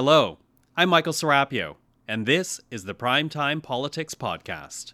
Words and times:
Hello, 0.00 0.38
I'm 0.76 0.90
Michael 0.90 1.12
Serapio, 1.12 1.74
and 2.06 2.24
this 2.24 2.60
is 2.70 2.84
the 2.84 2.94
Primetime 2.94 3.60
Politics 3.60 4.14
Podcast. 4.14 4.92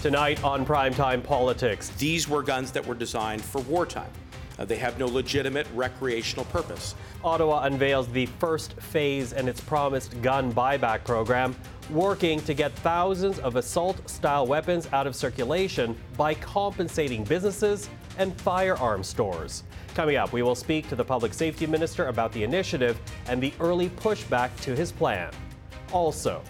Tonight 0.00 0.44
on 0.44 0.64
Primetime 0.64 1.24
Politics. 1.24 1.88
These 1.98 2.28
were 2.28 2.44
guns 2.44 2.70
that 2.70 2.86
were 2.86 2.94
designed 2.94 3.42
for 3.42 3.60
wartime. 3.62 4.12
Uh, 4.58 4.64
they 4.64 4.76
have 4.76 4.98
no 4.98 5.06
legitimate 5.06 5.66
recreational 5.74 6.44
purpose. 6.46 6.94
Ottawa 7.24 7.62
unveils 7.64 8.08
the 8.08 8.26
first 8.26 8.72
phase 8.74 9.32
in 9.32 9.48
its 9.48 9.60
promised 9.60 10.20
gun 10.22 10.52
buyback 10.52 11.04
program, 11.04 11.54
working 11.90 12.40
to 12.40 12.54
get 12.54 12.72
thousands 12.72 13.38
of 13.40 13.56
assault 13.56 14.08
style 14.08 14.46
weapons 14.46 14.88
out 14.92 15.06
of 15.06 15.14
circulation 15.14 15.96
by 16.16 16.34
compensating 16.34 17.24
businesses 17.24 17.88
and 18.18 18.34
firearm 18.40 19.02
stores. 19.02 19.62
Coming 19.94 20.16
up, 20.16 20.32
we 20.32 20.42
will 20.42 20.54
speak 20.54 20.88
to 20.88 20.96
the 20.96 21.04
Public 21.04 21.34
Safety 21.34 21.66
Minister 21.66 22.08
about 22.08 22.32
the 22.32 22.42
initiative 22.42 22.98
and 23.28 23.42
the 23.42 23.52
early 23.60 23.90
pushback 23.90 24.58
to 24.60 24.74
his 24.74 24.90
plan. 24.92 25.30
Also, 25.92 26.42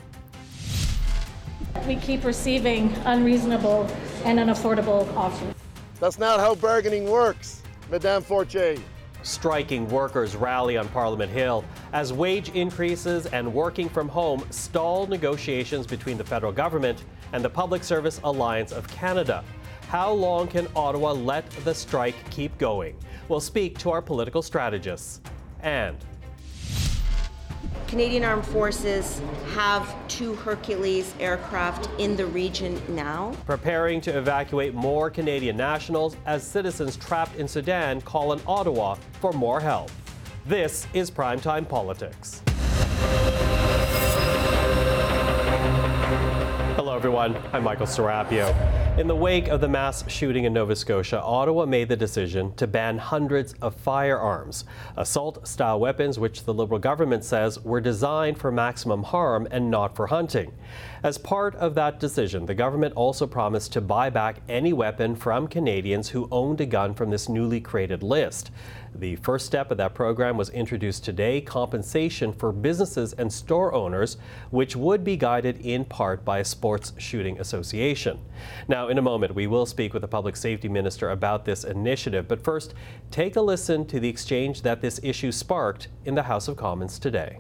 we 1.87 1.97
keep 1.97 2.25
receiving 2.25 2.93
unreasonable 3.05 3.89
and 4.25 4.39
unaffordable 4.39 5.13
offers. 5.15 5.55
That's 6.01 6.19
not 6.19 6.41
how 6.41 6.55
bargaining 6.55 7.09
works, 7.09 7.63
Madame 7.89 8.21
Fortier. 8.21 8.77
Striking 9.23 9.89
workers 9.89 10.35
rally 10.35 10.77
on 10.77 10.89
Parliament 10.89 11.31
Hill 11.31 11.65
as 11.93 12.13
wage 12.13 12.49
increases 12.51 13.27
and 13.27 13.53
working 13.53 13.89
from 13.89 14.09
home 14.09 14.45
stall 14.51 15.07
negotiations 15.07 15.87
between 15.87 16.19
the 16.19 16.25
federal 16.25 16.53
government 16.53 17.05
and 17.33 17.45
the 17.45 17.51
Public 17.51 17.85
Service 17.85 18.21
Alliance 18.25 18.73
of 18.73 18.89
Canada. 18.89 19.45
How 19.89 20.13
long 20.13 20.49
can 20.49 20.67
Ottawa 20.75 21.13
let 21.13 21.49
the 21.65 21.73
strike 21.75 22.17
keep 22.31 22.57
going? 22.59 22.97
We'll 23.29 23.41
speak 23.41 23.79
to 23.79 23.91
our 23.91 24.03
political 24.03 24.43
strategists. 24.43 25.21
And 25.61 25.97
Canadian 27.97 28.25
Armed 28.25 28.45
Forces 28.45 29.23
have 29.55 29.97
two 30.07 30.35
Hercules 30.35 31.15
aircraft 31.19 31.89
in 31.99 32.15
the 32.15 32.27
region 32.27 32.79
now. 32.95 33.35
Preparing 33.47 34.03
to 34.03 34.19
evacuate 34.19 34.75
more 34.75 35.09
Canadian 35.09 35.57
nationals 35.57 36.15
as 36.27 36.47
citizens 36.47 36.99
trapped 36.99 37.37
in 37.37 37.49
Sudan 37.49 38.03
call 38.03 38.33
on 38.33 38.41
Ottawa 38.47 38.97
for 39.19 39.33
more 39.33 39.61
help. 39.61 39.91
This 40.45 40.87
is 40.93 41.11
Primetime 41.11 41.67
Politics. 41.67 42.43
Hello, 46.77 46.95
everyone. 46.95 47.35
I'm 47.55 47.65
Michael 47.65 47.87
Serapio. 47.87 48.86
In 48.97 49.09
the 49.09 49.15
wake 49.15 49.49
of 49.49 49.61
the 49.61 49.69
mass 49.69 50.11
shooting 50.11 50.45
in 50.45 50.55
Nova 50.55 50.75
Scotia, 50.75 51.21
Ottawa 51.21 51.67
made 51.67 51.91
the 51.91 51.97
decision 51.97 52.55
to 52.55 52.67
ban 52.67 52.97
hundreds 52.97 53.53
of 53.61 53.75
firearms, 53.75 54.65
assault 54.97 55.47
style 55.47 55.79
weapons 55.79 56.19
which 56.19 56.45
the 56.45 56.55
Liberal 56.55 56.81
government 56.81 57.23
says 57.23 57.63
were 57.63 57.83
designed 57.83 58.39
for 58.39 58.51
maximum 58.51 59.03
harm 59.03 59.47
and 59.51 59.71
not 59.71 59.95
for 59.95 60.07
hunting. 60.07 60.51
As 61.03 61.19
part 61.19 61.55
of 61.57 61.75
that 61.75 62.01
decision, 62.01 62.47
the 62.47 62.55
government 62.55 62.95
also 62.95 63.27
promised 63.27 63.71
to 63.75 63.83
buy 63.83 64.09
back 64.09 64.41
any 64.49 64.73
weapon 64.73 65.15
from 65.15 65.47
Canadians 65.47 66.09
who 66.09 66.27
owned 66.33 66.63
a 66.63 66.67
gun 66.67 66.95
from 66.95 67.11
this 67.11 67.29
newly 67.29 67.61
created 67.61 68.03
list. 68.03 68.51
The 68.95 69.17
first 69.17 69.45
step 69.45 69.71
of 69.71 69.77
that 69.77 69.95
program 69.95 70.39
was 70.39 70.49
introduced 70.49 71.05
today 71.05 71.43
compensation 71.43 72.33
for 72.33 72.51
businesses 72.51 73.13
and 73.13 73.31
store 73.31 73.75
owners, 73.75 74.17
which 74.51 74.75
would 74.75 75.05
be 75.05 75.19
guided 75.19 75.61
in 75.61 75.85
part 75.85 76.25
by 76.25 76.39
a 76.39 76.45
sports 76.45 76.95
shooting 76.97 77.39
association. 77.39 78.19
Now, 78.69 78.86
in 78.89 78.99
a 78.99 79.03
moment, 79.03 79.35
we 79.35 79.47
will 79.47 79.67
speak 79.67 79.93
with 79.93 80.03
the 80.03 80.09
Public 80.09 80.37
Safety 80.37 80.69
Minister 80.69 81.11
about 81.11 81.45
this 81.45 81.65
initiative, 81.65 82.29
but 82.29 82.43
first, 82.43 82.75
take 83.11 83.37
a 83.37 83.41
listen 83.41 83.87
to 83.87 84.01
the 84.01 84.09
exchange 84.09 84.63
that 84.63 84.81
this 84.81 85.01
issue 85.03 85.33
sparked 85.33 85.89
in 86.05 86.15
the 86.15 86.23
House 86.23 86.49
of 86.49 86.57
Commons 86.57 86.99
today. 86.99 87.39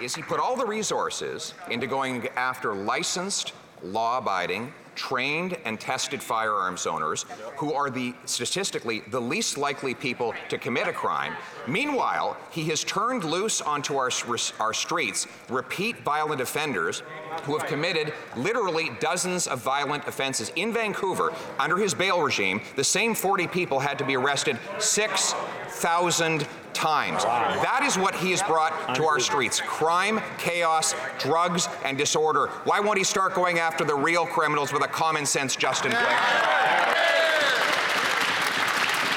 Is 0.00 0.14
he 0.14 0.22
put 0.22 0.38
all 0.38 0.56
the 0.56 0.66
resources 0.66 1.54
into 1.70 1.86
going 1.86 2.28
after 2.36 2.74
licensed, 2.74 3.52
law 3.82 4.18
abiding, 4.18 4.72
trained 4.98 5.56
and 5.64 5.80
tested 5.80 6.20
firearms 6.20 6.84
owners 6.84 7.24
who 7.56 7.72
are 7.72 7.88
the 7.88 8.12
statistically 8.24 9.00
the 9.08 9.20
least 9.20 9.56
likely 9.56 9.94
people 9.94 10.34
to 10.48 10.58
commit 10.58 10.88
a 10.88 10.92
crime. 10.92 11.34
Meanwhile, 11.68 12.36
he 12.50 12.64
has 12.64 12.82
turned 12.82 13.22
loose 13.22 13.60
onto 13.60 13.96
our, 13.96 14.10
our 14.58 14.74
streets 14.74 15.28
repeat 15.48 16.00
violent 16.00 16.40
offenders 16.40 17.04
who 17.40 17.56
have 17.56 17.66
committed 17.66 18.12
literally 18.36 18.90
dozens 19.00 19.46
of 19.46 19.60
violent 19.60 20.06
offenses. 20.06 20.50
In 20.56 20.72
Vancouver, 20.72 21.32
under 21.58 21.76
his 21.76 21.94
bail 21.94 22.22
regime, 22.22 22.60
the 22.76 22.84
same 22.84 23.14
40 23.14 23.46
people 23.48 23.80
had 23.80 23.98
to 23.98 24.04
be 24.04 24.16
arrested 24.16 24.58
6,000 24.78 26.46
times. 26.78 27.24
Wow. 27.24 27.60
That 27.62 27.82
is 27.82 27.98
what 27.98 28.14
he 28.14 28.30
has 28.30 28.42
brought 28.42 28.94
to 28.94 29.04
our 29.04 29.18
streets 29.18 29.60
crime, 29.60 30.20
chaos, 30.38 30.94
drugs, 31.18 31.68
and 31.84 31.98
disorder. 31.98 32.48
Why 32.64 32.80
won't 32.80 32.98
he 32.98 33.04
start 33.04 33.34
going 33.34 33.58
after 33.58 33.84
the 33.84 33.94
real 33.94 34.26
criminals 34.26 34.72
with 34.72 34.84
a 34.84 34.88
common 34.88 35.26
sense 35.26 35.56
Justin 35.56 35.90
Blair? 35.90 36.04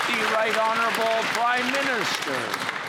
The 0.07 0.23
Right 0.33 0.57
Honourable 0.57 1.21
Prime 1.33 1.71
Minister 1.71 2.80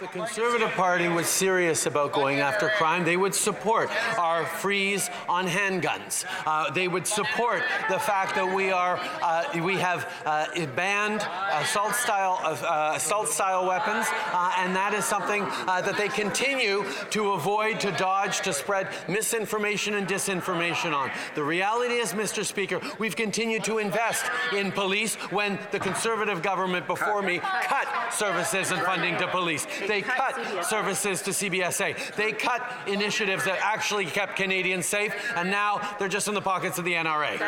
the 0.00 0.06
Conservative 0.08 0.70
Party 0.72 1.08
was 1.08 1.28
serious 1.28 1.86
about 1.86 2.12
going 2.12 2.40
after 2.40 2.68
crime, 2.68 3.04
they 3.04 3.16
would 3.16 3.34
support 3.34 3.90
our 4.18 4.44
freeze 4.44 5.08
on 5.28 5.46
handguns. 5.46 6.24
Uh, 6.46 6.70
they 6.72 6.88
would 6.88 7.06
support 7.06 7.62
the 7.88 7.98
fact 7.98 8.34
that 8.34 8.54
we 8.54 8.72
are 8.72 8.98
uh, 9.22 9.44
we 9.62 9.76
have 9.76 10.12
uh, 10.24 10.46
banned 10.74 11.20
assault 11.52 11.94
style 11.94 12.40
uh, 12.42 12.94
assault 12.96 13.28
style 13.28 13.66
weapons, 13.66 14.06
uh, 14.32 14.52
and 14.58 14.74
that 14.74 14.94
is 14.94 15.04
something 15.04 15.42
uh, 15.42 15.80
that 15.80 15.96
they 15.96 16.08
continue 16.08 16.84
to 17.10 17.32
avoid, 17.32 17.78
to 17.78 17.92
dodge, 17.92 18.40
to 18.40 18.52
spread 18.52 18.88
misinformation 19.08 19.94
and 19.94 20.08
disinformation 20.08 20.92
on. 20.92 21.10
The 21.34 21.44
reality 21.44 21.94
is, 21.94 22.12
Mr. 22.12 22.44
Speaker, 22.44 22.80
we've 22.98 23.16
continued 23.16 23.62
to 23.64 23.78
invest 23.78 24.26
in 24.52 24.72
police 24.72 25.14
when 25.30 25.58
the 25.70 25.78
Conservative 25.78 26.42
government 26.42 26.86
before 26.86 27.22
me 27.22 27.38
cut 27.38 27.86
services 28.12 28.70
and 28.70 28.82
funding 28.82 29.16
to 29.18 29.28
police. 29.28 29.66
They 29.86 30.02
cut 30.02 30.64
services 30.64 31.22
to 31.22 31.30
CBSA. 31.30 32.16
They 32.16 32.32
cut 32.32 32.62
initiatives 32.86 33.44
that 33.44 33.58
actually 33.60 34.06
kept 34.06 34.36
Canadians 34.36 34.86
safe, 34.86 35.14
and 35.36 35.50
now 35.50 35.96
they're 35.98 36.08
just 36.08 36.28
in 36.28 36.34
the 36.34 36.40
pockets 36.40 36.78
of 36.78 36.84
the 36.84 36.94
NRA. 36.94 37.38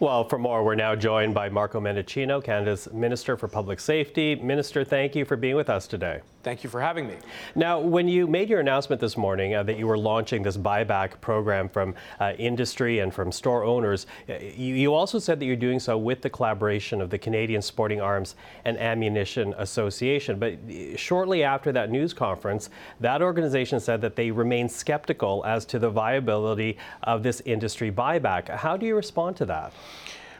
Well, 0.00 0.24
for 0.24 0.38
more, 0.38 0.64
we're 0.64 0.76
now 0.76 0.94
joined 0.94 1.34
by 1.34 1.50
Marco 1.50 1.78
Mendicino, 1.78 2.42
Canada's 2.42 2.90
Minister 2.90 3.36
for 3.36 3.48
Public 3.48 3.78
Safety. 3.78 4.34
Minister, 4.34 4.82
thank 4.82 5.14
you 5.14 5.26
for 5.26 5.36
being 5.36 5.56
with 5.56 5.68
us 5.68 5.86
today. 5.86 6.22
Thank 6.42 6.64
you 6.64 6.70
for 6.70 6.80
having 6.80 7.06
me. 7.06 7.16
Now, 7.54 7.78
when 7.78 8.08
you 8.08 8.26
made 8.26 8.48
your 8.48 8.60
announcement 8.60 8.98
this 8.98 9.18
morning 9.18 9.54
uh, 9.54 9.62
that 9.64 9.76
you 9.76 9.86
were 9.86 9.98
launching 9.98 10.42
this 10.42 10.56
buyback 10.56 11.20
program 11.20 11.68
from 11.68 11.94
uh, 12.18 12.32
industry 12.38 13.00
and 13.00 13.12
from 13.12 13.30
store 13.30 13.62
owners, 13.62 14.06
uh, 14.26 14.38
you, 14.38 14.74
you, 14.74 14.94
also 14.94 15.18
said 15.18 15.38
that 15.38 15.44
you're 15.44 15.54
doing 15.54 15.78
so 15.78 15.98
with 15.98 16.22
the 16.22 16.30
collaboration 16.30 17.02
of 17.02 17.10
the 17.10 17.18
Canadian 17.18 17.60
Sporting 17.60 18.00
Arms 18.00 18.36
and 18.64 18.78
Ammunition 18.78 19.54
Association. 19.58 20.38
But 20.38 20.54
uh, 20.54 20.96
shortly 20.96 21.42
after 21.42 21.72
that 21.72 21.90
news 21.90 22.14
conference, 22.14 22.70
that 23.00 23.20
organization 23.20 23.78
said 23.80 24.00
that 24.00 24.16
they 24.16 24.30
remain 24.30 24.66
skeptical 24.66 25.44
as 25.44 25.66
to 25.66 25.78
the 25.78 25.90
viability 25.90 26.78
of 27.02 27.22
this 27.22 27.42
industry 27.44 27.92
buyback. 27.92 28.48
How 28.48 28.78
do 28.78 28.86
you 28.86 28.96
respond 28.96 29.36
to 29.36 29.44
that? 29.44 29.74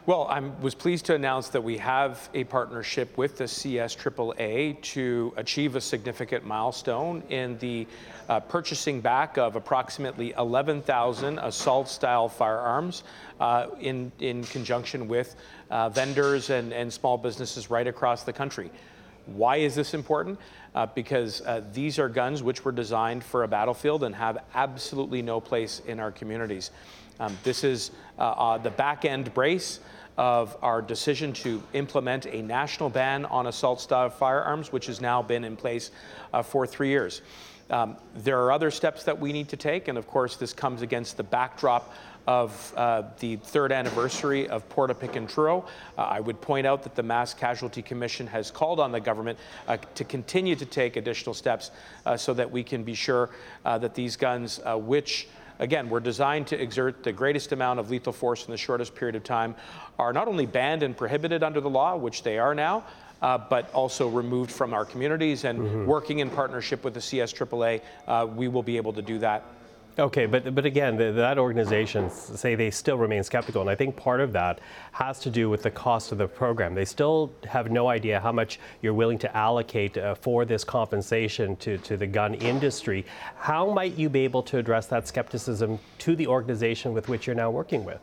Well, 0.07 0.27
I 0.29 0.41
was 0.41 0.75
pleased 0.75 1.05
to 1.07 1.15
announce 1.15 1.51
that 1.51 1.63
we 1.63 1.77
have 1.77 2.31
a 2.33 2.45
partnership 2.45 3.19
with 3.19 3.37
the 3.37 3.45
CSAAA 3.45 4.81
to 4.81 5.35
achieve 5.37 5.77
a 5.77 5.81
significant 5.81 6.47
milestone 6.47 7.23
in 7.29 7.59
the 7.59 7.87
uh, 8.31 8.41
purchasing 8.41 9.03
back 9.03 9.37
of 9.37 9.57
approximately 9.57 10.33
11,000 10.39 11.39
assault-style 11.39 12.31
firearms 12.31 13.05
uh, 13.41 13.67
in, 13.79 14.11
in 14.21 14.43
conjunction 14.45 15.07
with 15.07 15.37
uh, 15.71 15.91
vendors 15.91 16.49
and, 16.49 16.73
and 16.73 16.91
small 16.91 17.19
businesses 17.19 17.69
right 17.69 17.87
across 17.87 18.25
the 18.25 18.33
country. 18.33 18.71
Why 19.27 19.57
is 19.57 19.75
this 19.75 19.93
important? 19.93 20.39
Uh, 20.75 20.87
because 20.87 21.43
uh, 21.43 21.63
these 21.75 21.99
are 21.99 22.09
guns 22.09 22.43
which 22.43 22.65
were 22.65 22.73
designed 22.73 23.23
for 23.23 23.43
a 23.43 23.49
battlefield 23.49 24.03
and 24.05 24.15
have 24.15 24.39
absolutely 24.55 25.21
no 25.21 25.41
place 25.41 25.83
in 25.87 26.01
our 26.01 26.11
communities. 26.11 26.71
Um, 27.21 27.37
this 27.43 27.65
is 27.65 27.91
uh, 28.19 28.23
uh, 28.23 28.59
the 28.59 28.71
back 28.71 29.05
end 29.05 29.33
brace 29.35 29.81
of 30.17 30.57
our 30.63 30.81
decision 30.81 31.35
to 31.35 31.63
implement 31.75 32.25
a 32.27 32.41
national 32.41 32.89
ban 32.89 33.27
on 33.27 33.47
assault 33.47 33.81
style 33.81 34.09
firearms, 34.09 34.73
which 34.73 34.87
has 34.87 35.03
now 35.03 35.23
been 35.23 35.45
in 35.45 35.55
place 35.55 35.91
uh, 36.33 36.43
for 36.43 36.67
three 36.67 36.89
years. 36.89 37.21
Um, 37.69 37.97
there 38.17 38.43
are 38.43 38.51
other 38.51 38.71
steps 38.71 39.05
that 39.05 39.21
we 39.21 39.33
need 39.33 39.49
to 39.51 39.57
take, 39.57 39.89
and 39.89 39.97
of 39.97 40.07
course, 40.07 40.37
this 40.37 40.53
comes 40.53 40.83
against 40.83 41.17
the 41.19 41.23
backdrop 41.23 41.93
of 42.27 42.73
uh, 42.77 43.03
the 43.21 43.37
third 43.37 43.71
anniversary 43.71 44.49
of 44.49 44.69
Portapique-Truro. 44.69 45.65
Uh, 45.97 46.03
I 46.03 46.21
would 46.21 46.41
point 46.41 46.67
out 46.67 46.83
that 46.83 46.95
the 46.95 47.03
Mass 47.03 47.33
Casualty 47.33 47.83
Commission 47.83 48.27
has 48.27 48.51
called 48.51 48.81
on 48.81 48.93
the 48.93 49.01
government 49.01 49.39
uh, 49.69 49.77
to 49.95 50.05
continue 50.05 50.57
to 50.57 50.67
take 50.67 50.97
additional 50.97 51.35
steps 51.35 51.71
uh, 52.07 52.17
so 52.17 52.35
that 52.35 52.51
we 52.51 52.63
can 52.63 52.83
be 52.83 52.95
sure 52.95 53.31
uh, 53.65 53.79
that 53.79 53.95
these 53.95 54.17
guns, 54.17 54.61
uh, 54.65 54.77
which 54.77 55.29
again, 55.61 55.89
were 55.89 56.01
designed 56.01 56.49
to 56.49 56.61
exert 56.61 57.05
the 57.05 57.13
greatest 57.13 57.53
amount 57.53 57.79
of 57.79 57.91
lethal 57.91 58.13
force 58.13 58.47
in 58.47 58.51
the 58.51 58.57
shortest 58.57 58.95
period 58.95 59.15
of 59.15 59.23
time, 59.23 59.55
are 59.99 60.13
not 60.13 60.27
only 60.27 60.47
banned 60.47 60.83
and 60.83 60.97
prohibited 60.97 61.45
under 61.45 61.61
the 61.61 61.71
law, 61.71 61.97
which 61.97 62.25
they 62.25 62.39
are 62.39 62.55
now, 62.55 62.83
uh, 63.23 63.39
but 63.39 63.73
also 63.73 64.09
removed 64.09 64.51
from 64.51 64.75
our 64.75 64.85
communities. 64.85 65.45
And 65.45 65.61
mm-hmm. 65.61 65.87
working 65.87 66.19
in 66.19 66.31
partnership 66.31 66.83
with 66.83 66.95
the 66.95 67.01
CSAAA, 67.01 67.83
uh, 68.09 68.27
we 68.35 68.49
will 68.49 68.63
be 68.63 68.77
able 68.79 68.95
to 68.95 69.03
do 69.03 69.19
that 69.19 69.45
Okay, 69.99 70.27
but 70.27 70.55
but 70.55 70.65
again, 70.65 70.97
the, 70.97 71.13
that 71.13 71.37
organization 71.37 72.11
say 72.11 72.55
they 72.55 72.71
still 72.71 72.97
remain 72.97 73.23
skeptical, 73.23 73.61
and 73.61 73.69
I 73.69 73.75
think 73.75 73.97
part 73.97 74.21
of 74.21 74.33
that 74.33 74.61
has 74.93 75.19
to 75.21 75.31
do 75.31 75.51
with 75.51 75.63
the 75.63 75.71
cost 75.71 76.13
of 76.13 76.19
the 76.19 76.29
program. 76.29 76.75
They 76.75 76.85
still 76.85 77.33
have 77.47 77.71
no 77.71 77.89
idea 77.89 78.21
how 78.21 78.33
much 78.33 78.61
you're 78.83 78.95
willing 78.95 79.19
to 79.19 79.37
allocate 79.37 79.99
uh, 79.99 80.15
for 80.15 80.45
this 80.45 80.65
compensation 80.65 81.57
to, 81.57 81.77
to 81.79 81.97
the 81.97 82.07
gun 82.07 82.35
industry. 82.35 83.05
How 83.37 83.71
might 83.73 83.97
you 83.99 84.09
be 84.09 84.21
able 84.21 84.43
to 84.45 84.59
address 84.59 84.87
that 84.87 85.09
skepticism 85.09 85.79
to 85.99 86.17
the 86.17 86.27
organization 86.27 86.95
with 86.95 87.09
which 87.09 87.27
you're 87.27 87.37
now 87.37 87.51
working 87.51 87.85
with? 87.85 88.01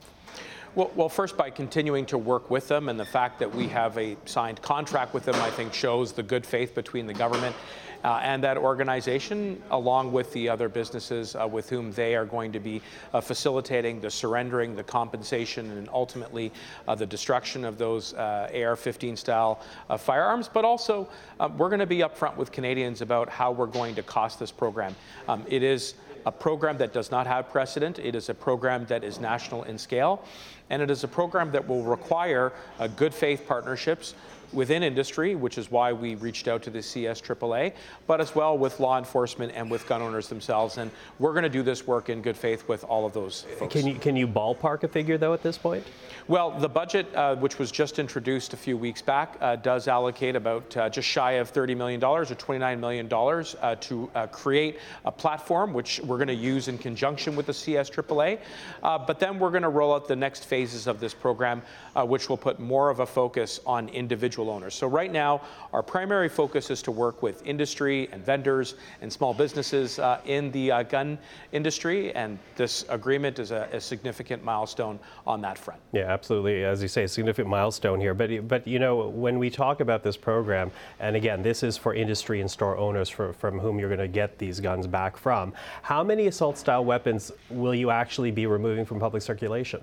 Well, 0.78 0.92
well, 0.94 1.10
first 1.10 1.38
by 1.38 1.50
continuing 1.50 2.06
to 2.06 2.20
work 2.20 2.52
with 2.52 2.68
them, 2.68 2.88
and 2.88 3.00
the 3.00 3.06
fact 3.06 3.40
that 3.40 3.56
we 3.56 3.68
have 3.70 3.98
a 3.98 4.16
signed 4.26 4.62
contract 4.62 5.12
with 5.12 5.26
them, 5.26 5.34
I 5.38 5.50
think 5.50 5.74
shows 5.74 6.12
the 6.12 6.22
good 6.22 6.46
faith 6.46 6.76
between 6.76 7.08
the 7.08 7.16
government 7.16 7.56
uh, 8.04 8.20
and 8.22 8.44
that 8.44 8.58
organization, 8.58 9.60
along 9.72 10.12
with 10.12 10.32
the 10.34 10.48
other 10.48 10.70
businesses 10.70 11.36
uh, 11.36 11.48
with 11.52 11.68
whom 11.68 11.92
they 11.94 12.16
are 12.16 12.26
going 12.26 12.52
to 12.52 12.60
be 12.60 12.80
uh, 13.12 13.20
facilitating 13.20 14.00
the 14.00 14.12
surrendering, 14.12 14.76
the 14.76 14.84
compensation, 14.84 15.72
and 15.72 15.90
ultimately 15.92 16.52
uh, 16.88 16.94
the 16.94 17.08
destruction 17.08 17.66
of 17.66 17.80
those 17.80 18.14
uh, 18.14 18.48
AR-15 18.54 19.18
style 19.18 19.60
uh, 19.90 19.98
firearms. 19.98 20.48
But 20.48 20.64
also, 20.64 21.10
we're 21.58 21.70
going 21.70 21.80
to 21.80 21.88
be 21.88 22.02
upfront 22.02 22.36
with 22.36 22.52
Canadians 22.52 23.02
about 23.02 23.30
how 23.30 23.52
we're 23.52 23.66
going 23.66 23.96
to 23.96 24.04
cost 24.04 24.38
this 24.38 24.52
program. 24.52 24.96
Um, 25.28 25.44
it 25.50 25.64
is 25.64 25.96
a 26.28 26.32
program 26.32 26.78
that 26.78 26.92
does 26.92 27.10
not 27.10 27.26
have 27.26 27.50
precedent. 27.50 28.00
It 28.00 28.14
is 28.14 28.28
a 28.28 28.34
program 28.34 28.86
that 28.88 29.02
is 29.02 29.18
national 29.18 29.64
in 29.64 29.78
scale, 29.78 30.26
and 30.70 30.82
it 30.82 30.92
is 30.92 31.06
a 31.06 31.08
program 31.08 31.52
that 31.52 31.66
will 31.66 31.84
require 31.84 32.52
uh, 32.80 32.88
good 32.88 33.14
faith 33.14 33.48
partnerships 33.48 34.14
within 34.54 34.84
industry, 34.84 35.36
which 35.36 35.58
is 35.58 35.70
why 35.70 35.92
we 35.94 36.16
reached 36.16 36.48
out 36.48 36.64
to 36.64 36.70
the 36.70 36.82
CS 36.82 37.18
CSAAA, 37.22 37.74
but 38.06 38.22
as 38.22 38.36
well 38.36 38.58
with 38.58 38.80
law 38.80 38.98
enforcement 38.98 39.52
and 39.56 39.70
with 39.70 39.88
gun 39.88 40.02
owners 40.02 40.28
themselves. 40.28 40.78
And 40.78 40.92
we're 41.20 41.34
going 41.34 41.44
to 41.44 41.50
do 41.50 41.64
this 41.64 41.88
work 41.88 42.10
in 42.10 42.22
good 42.22 42.38
faith 42.38 42.68
with 42.68 42.84
all 42.84 43.06
of 43.06 43.14
those 43.14 43.46
folks. 43.58 43.74
Can 43.74 43.88
you, 43.88 43.96
can 43.96 44.16
you 44.16 44.28
ballpark 44.28 44.84
a 44.84 44.88
figure, 44.88 45.18
though, 45.18 45.34
at 45.34 45.44
this 45.44 45.58
point? 45.58 45.86
Well, 46.28 46.52
the 46.52 46.70
budget, 46.70 47.14
uh, 47.16 47.36
which 47.36 47.58
was 47.58 47.72
just 47.72 48.00
introduced 48.00 48.54
a 48.54 48.58
few 48.58 48.78
weeks 48.78 49.02
back, 49.02 49.38
uh, 49.40 49.56
does 49.56 49.88
allocate 49.88 50.36
about 50.36 50.76
uh, 50.76 50.90
just 50.90 51.08
shy 51.08 51.34
of 51.34 51.54
$30 51.54 51.78
million 51.78 52.04
or 52.04 52.26
$29 52.26 52.80
million 52.80 53.12
uh, 53.14 53.76
to 53.76 54.12
uh, 54.14 54.28
create 54.28 54.80
a 55.06 55.12
platform, 55.12 55.74
which 55.74 56.00
we're 56.02 56.18
going 56.18 56.28
to 56.28 56.34
use 56.34 56.68
in 56.68 56.78
conjunction 56.78 57.36
with 57.36 57.46
the 57.46 57.54
CSAAA. 57.54 58.40
Uh, 58.84 58.98
but 58.98 59.20
then 59.20 59.40
we're 59.40 59.52
going 59.52 59.64
to 59.64 59.70
roll 59.70 59.94
out 59.94 60.08
the 60.08 60.16
next 60.16 60.46
phases 60.46 60.88
of 60.88 61.00
this 61.00 61.14
program, 61.14 61.62
which 61.96 62.30
will 62.30 62.38
put 62.38 62.60
more 62.60 62.90
of 62.90 63.00
a 63.00 63.06
focus 63.06 63.60
on 63.66 63.90
individual 63.90 64.37
individual 64.38 64.56
owners. 64.56 64.76
So 64.76 64.88
right 64.88 65.12
now, 65.12 65.42
our 65.74 65.84
primary 65.84 66.30
focus 66.30 66.70
is 66.70 66.82
to 66.84 66.92
work 66.92 67.24
with 67.24 67.46
industry 67.46 68.08
and 68.12 68.24
vendors 68.24 68.76
and 69.02 69.12
small 69.12 69.34
businesses 69.34 70.00
uh, 70.00 70.20
in 70.26 70.52
the 70.52 70.72
uh, 70.72 70.84
gun 70.84 71.18
industry, 71.52 72.14
and 72.14 72.38
this 72.56 72.86
agreement 72.90 73.40
is 73.40 73.52
a, 73.52 73.68
a, 73.74 73.82
significant 73.82 74.44
milestone 74.44 75.00
on 75.26 75.42
that 75.42 75.58
front. 75.58 75.80
Yeah, 75.92 76.04
absolutely. 76.14 76.64
As 76.64 76.82
you 76.82 76.88
say, 76.88 77.04
a 77.04 77.08
significant 77.08 77.50
milestone 77.50 78.00
here. 78.00 78.14
But 78.14 78.48
but 78.48 78.68
you 78.68 78.80
know, 78.80 79.08
when 79.08 79.40
we 79.40 79.50
talk 79.50 79.80
about 79.80 80.04
this 80.04 80.18
program, 80.18 80.72
and 81.00 81.16
again, 81.16 81.42
this 81.42 81.64
is 81.64 81.78
for 81.78 81.94
industry 81.94 82.42
and 82.42 82.50
store 82.50 82.78
owners 82.78 83.10
for, 83.10 83.34
from 83.34 83.60
whom 83.60 83.80
you're 83.80 83.90
going 83.90 84.12
to 84.12 84.20
get 84.22 84.38
these 84.38 84.60
guns 84.60 84.88
back 84.88 85.18
from. 85.18 85.54
How 85.82 86.04
many 86.04 86.28
assault-style 86.28 86.86
weapons 86.86 87.32
will 87.50 87.76
you 87.76 87.90
actually 87.90 88.32
be 88.32 88.46
removing 88.46 88.86
from 88.86 89.00
public 89.00 89.24
circulation? 89.24 89.82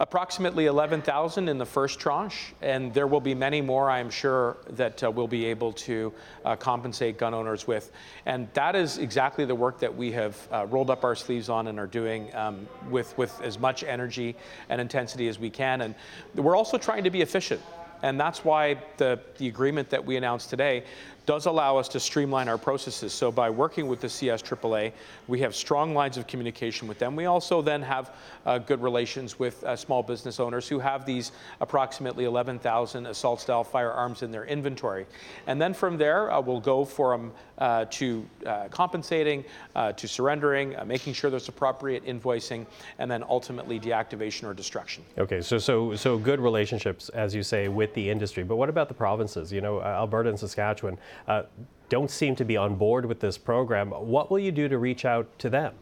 Approximately 0.00 0.66
11,000 0.66 1.48
in 1.48 1.58
the 1.58 1.66
first 1.66 2.00
tranche, 2.00 2.52
and 2.62 2.92
there 2.92 3.06
will 3.06 3.20
be 3.20 3.34
many 3.34 3.60
more, 3.60 3.90
I 3.90 4.00
am 4.00 4.10
sure, 4.10 4.56
that 4.70 5.02
uh, 5.02 5.10
we'll 5.10 5.28
be 5.28 5.44
able 5.46 5.72
to 5.72 6.12
uh, 6.44 6.56
compensate 6.56 7.18
gun 7.18 7.34
owners 7.34 7.66
with. 7.66 7.92
And 8.26 8.48
that 8.54 8.74
is 8.74 8.98
exactly 8.98 9.44
the 9.44 9.54
work 9.54 9.78
that 9.80 9.94
we 9.94 10.12
have 10.12 10.48
uh, 10.50 10.66
rolled 10.66 10.90
up 10.90 11.04
our 11.04 11.14
sleeves 11.14 11.48
on 11.48 11.68
and 11.68 11.78
are 11.78 11.86
doing 11.86 12.34
um, 12.34 12.68
with, 12.90 13.16
with 13.16 13.40
as 13.40 13.58
much 13.58 13.84
energy 13.84 14.36
and 14.68 14.80
intensity 14.80 15.28
as 15.28 15.38
we 15.38 15.50
can. 15.50 15.82
And 15.82 15.94
we're 16.34 16.56
also 16.56 16.78
trying 16.78 17.04
to 17.04 17.10
be 17.10 17.22
efficient. 17.22 17.60
And 18.02 18.20
that's 18.20 18.44
why 18.44 18.82
the, 18.98 19.18
the 19.38 19.48
agreement 19.48 19.88
that 19.90 20.04
we 20.04 20.16
announced 20.16 20.50
today 20.50 20.84
does 21.26 21.46
allow 21.46 21.76
us 21.76 21.88
to 21.88 22.00
streamline 22.00 22.48
our 22.48 22.58
processes. 22.58 23.12
So 23.12 23.32
by 23.32 23.48
working 23.48 23.86
with 23.86 24.00
the 24.00 24.08
CSAAA, 24.08 24.92
we 25.26 25.40
have 25.40 25.54
strong 25.54 25.94
lines 25.94 26.16
of 26.16 26.26
communication 26.26 26.86
with 26.86 26.98
them. 26.98 27.16
We 27.16 27.26
also 27.26 27.62
then 27.62 27.82
have 27.82 28.14
uh, 28.44 28.58
good 28.58 28.82
relations 28.82 29.38
with 29.38 29.62
uh, 29.64 29.74
small 29.76 30.02
business 30.02 30.38
owners 30.38 30.68
who 30.68 30.78
have 30.78 31.06
these 31.06 31.32
approximately 31.60 32.24
11,000 32.24 33.06
assault-style 33.06 33.64
firearms 33.64 34.22
in 34.22 34.30
their 34.30 34.44
inventory. 34.44 35.06
And 35.46 35.60
then 35.60 35.72
from 35.72 35.96
there, 35.96 36.30
uh, 36.30 36.40
we'll 36.40 36.60
go 36.60 36.84
from 36.84 37.32
uh, 37.58 37.84
to 37.88 38.26
uh, 38.44 38.68
compensating, 38.68 39.44
uh, 39.76 39.92
to 39.92 40.08
surrendering, 40.08 40.74
making 40.86 41.12
sure 41.12 41.30
there's 41.30 41.48
appropriate 41.48 42.04
invoicing, 42.04 42.66
and 42.98 43.10
then 43.10 43.22
ultimately 43.22 43.78
deactivation 43.78 44.44
or 44.44 44.54
destruction. 44.54 45.04
Okay, 45.18 45.40
so 45.40 45.58
so 45.58 45.94
so 45.94 46.18
good 46.18 46.40
relationships, 46.40 47.10
as 47.10 47.34
you 47.34 47.42
say, 47.42 47.68
with 47.68 47.94
the 47.94 48.10
industry. 48.10 48.42
But 48.42 48.56
what 48.56 48.68
about 48.68 48.88
the 48.88 48.94
provinces? 48.94 49.52
You 49.52 49.60
know, 49.60 49.80
Alberta 49.80 50.30
and 50.30 50.38
Saskatchewan 50.38 50.98
Uh, 51.26 51.44
don't 51.88 52.10
seem 52.10 52.34
to 52.36 52.44
be 52.44 52.56
on 52.56 52.76
board 52.76 53.06
with 53.06 53.20
this 53.20 53.38
program. 53.38 53.90
What 53.90 54.30
will 54.30 54.38
you 54.38 54.52
do 54.52 54.68
to 54.68 54.78
reach 54.78 55.04
out 55.04 55.38
to 55.38 55.50
them? 55.50 55.74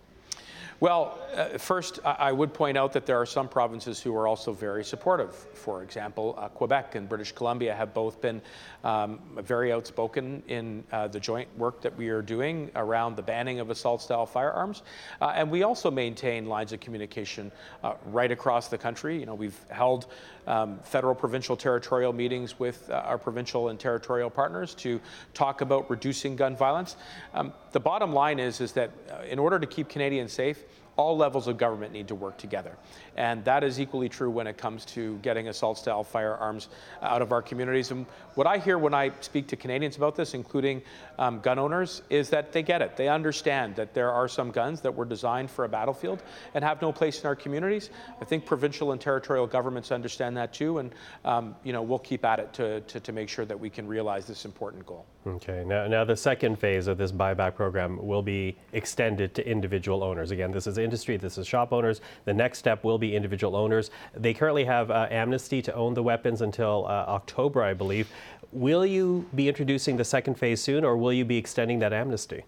Well, 0.83 1.17
uh, 1.37 1.59
first, 1.59 2.01
I 2.05 2.33
would 2.33 2.53
point 2.53 2.77
out 2.77 2.93
that 2.95 3.07
there 3.07 3.21
are 3.21 3.25
some 3.25 3.49
provinces 3.49 4.01
who 4.03 4.17
are 4.17 4.27
also 4.27 4.53
very 4.53 4.83
supportive. 4.83 5.33
For 5.33 5.85
example, 5.85 6.35
uh, 6.37 6.49
Quebec 6.49 6.97
and 6.97 7.09
British 7.09 7.31
Columbia 7.31 7.73
have 7.73 7.95
both 7.95 8.21
been 8.21 8.43
um, 8.83 9.21
very 9.37 9.73
outspoken 9.73 10.43
in 10.49 10.83
uh, 10.91 11.07
the 11.07 11.21
joint 11.21 11.49
work 11.57 11.83
that 11.83 11.97
we 11.97 12.09
are 12.09 12.21
doing 12.21 12.69
around 12.75 13.15
the 13.15 13.23
banning 13.23 13.61
of 13.61 13.71
assault 13.71 14.03
style 14.03 14.27
firearms. 14.27 14.83
Uh, 15.21 15.27
and 15.37 15.49
we 15.49 15.63
also 15.63 15.89
maintain 15.89 16.47
lines 16.47 16.73
of 16.73 16.81
communication 16.81 17.53
uh, 17.85 17.95
right 18.07 18.33
across 18.33 18.67
the 18.67 18.77
country. 18.77 19.21
You 19.21 19.27
know, 19.27 19.37
we've 19.37 19.61
held 19.71 20.07
um, 20.49 20.81
federal, 20.83 21.15
provincial, 21.15 21.57
territorial 21.57 22.13
meetings 22.13 22.59
with 22.59 22.91
uh, 22.91 22.95
our 23.07 23.19
provincial 23.19 23.69
and 23.69 23.79
territorial 23.79 24.31
partners 24.31 24.75
to 24.75 25.01
talk 25.33 25.61
about 25.61 25.89
reducing 25.89 26.35
gun 26.35 26.57
violence. 26.57 26.97
Um, 27.35 27.53
the 27.71 27.79
bottom 27.79 28.13
line 28.13 28.41
is, 28.41 28.61
is 28.61 28.73
that 28.73 28.91
in 29.31 29.39
order 29.39 29.61
to 29.61 29.67
keep 29.67 29.89
Canadians 29.89 30.33
safe, 30.33 30.65
all 30.97 31.17
levels 31.17 31.49
of 31.49 31.57
government 31.57 31.93
need 31.93 32.09
to 32.09 32.15
work 32.15 32.37
together. 32.37 32.77
And 33.17 33.45
that 33.45 33.63
is 33.65 33.81
equally 33.81 34.09
true 34.09 34.31
when 34.31 34.47
it 34.47 34.57
comes 34.57 34.85
to 34.87 35.19
getting 35.19 35.49
assault 35.49 35.79
style 35.79 36.05
firearms 36.05 36.69
out 37.03 37.23
of 37.23 37.33
our 37.33 37.43
communities. 37.43 37.91
And 37.91 38.07
what 38.35 38.47
I 38.47 38.59
hear 38.59 38.79
when 38.79 38.95
I 38.95 39.13
speak 39.21 39.47
to 39.49 39.57
Canadians 39.57 39.97
about 39.97 40.17
this, 40.17 40.35
including 40.35 40.83
um, 41.19 41.41
gun 41.41 41.59
owners, 41.59 42.03
is 42.09 42.31
that 42.31 42.53
they 42.53 42.63
get 42.63 42.81
it. 42.81 42.97
They 42.97 43.09
understand 43.09 43.77
that 43.77 43.95
there 43.95 44.11
are 44.11 44.29
some 44.29 44.51
guns 44.51 44.81
that 44.81 44.95
were 44.95 45.05
designed 45.05 45.51
for 45.51 45.65
a 45.65 45.69
battlefield 45.69 46.23
and 46.55 46.65
have 46.65 46.81
no 46.81 46.93
place 46.93 47.21
in 47.21 47.27
our 47.27 47.37
communities. 47.37 47.91
I 48.21 48.25
think 48.25 48.47
provincial 48.47 48.93
and 48.93 49.01
territorial 49.01 49.47
governments 49.47 49.93
understand 49.93 50.37
that 50.37 50.53
too. 50.53 50.79
And, 50.79 50.95
um, 51.25 51.55
you 51.65 51.73
know, 51.73 51.83
we'll 51.83 51.99
keep 51.99 52.25
at 52.25 52.39
it 52.39 52.53
to, 52.55 52.81
to, 52.81 53.01
to 53.01 53.13
make 53.13 53.29
sure 53.29 53.45
that 53.45 53.59
we 53.59 53.69
can 53.69 53.87
realize 53.87 54.27
this 54.27 54.45
important 54.45 54.87
goal. 54.87 55.05
Okay. 55.27 55.63
Now, 55.65 55.87
now, 55.87 56.05
the 56.05 56.17
second 56.17 56.59
phase 56.59 56.89
of 56.89 56.99
this 56.99 57.13
buyback 57.13 57.55
program 57.55 58.05
will 58.05 58.23
be 58.23 58.57
extended 58.73 59.35
to 59.37 59.49
individual 59.49 60.03
owners. 60.03 60.33
Again, 60.33 60.51
this 60.51 60.67
is 60.67 60.79
industry, 60.79 61.17
this 61.17 61.39
is 61.39 61.47
shop 61.47 61.73
owners. 61.73 62.01
The 62.25 62.35
next 62.35 62.59
step 62.59 62.83
will 62.83 62.99
be 63.03 63.15
individual 63.15 63.55
owners. 63.57 63.91
They 64.15 64.33
currently 64.33 64.65
have 64.65 64.91
uh, 64.91 65.09
amnesty 65.11 65.61
to 65.63 65.75
own 65.75 65.95
the 65.95 66.03
weapons 66.03 66.41
until 66.41 66.87
uh, 66.87 67.17
October, 67.19 67.63
I 67.63 67.75
believe. 67.75 68.07
Will 68.53 68.87
you 68.87 69.29
be 69.35 69.49
introducing 69.49 69.97
the 69.97 70.05
second 70.05 70.35
phase 70.43 70.61
soon, 70.63 70.85
or 70.85 70.97
will 70.97 71.13
you 71.13 71.25
be 71.25 71.37
extending 71.37 71.79
that 71.81 71.93
amnesty? 71.93 72.45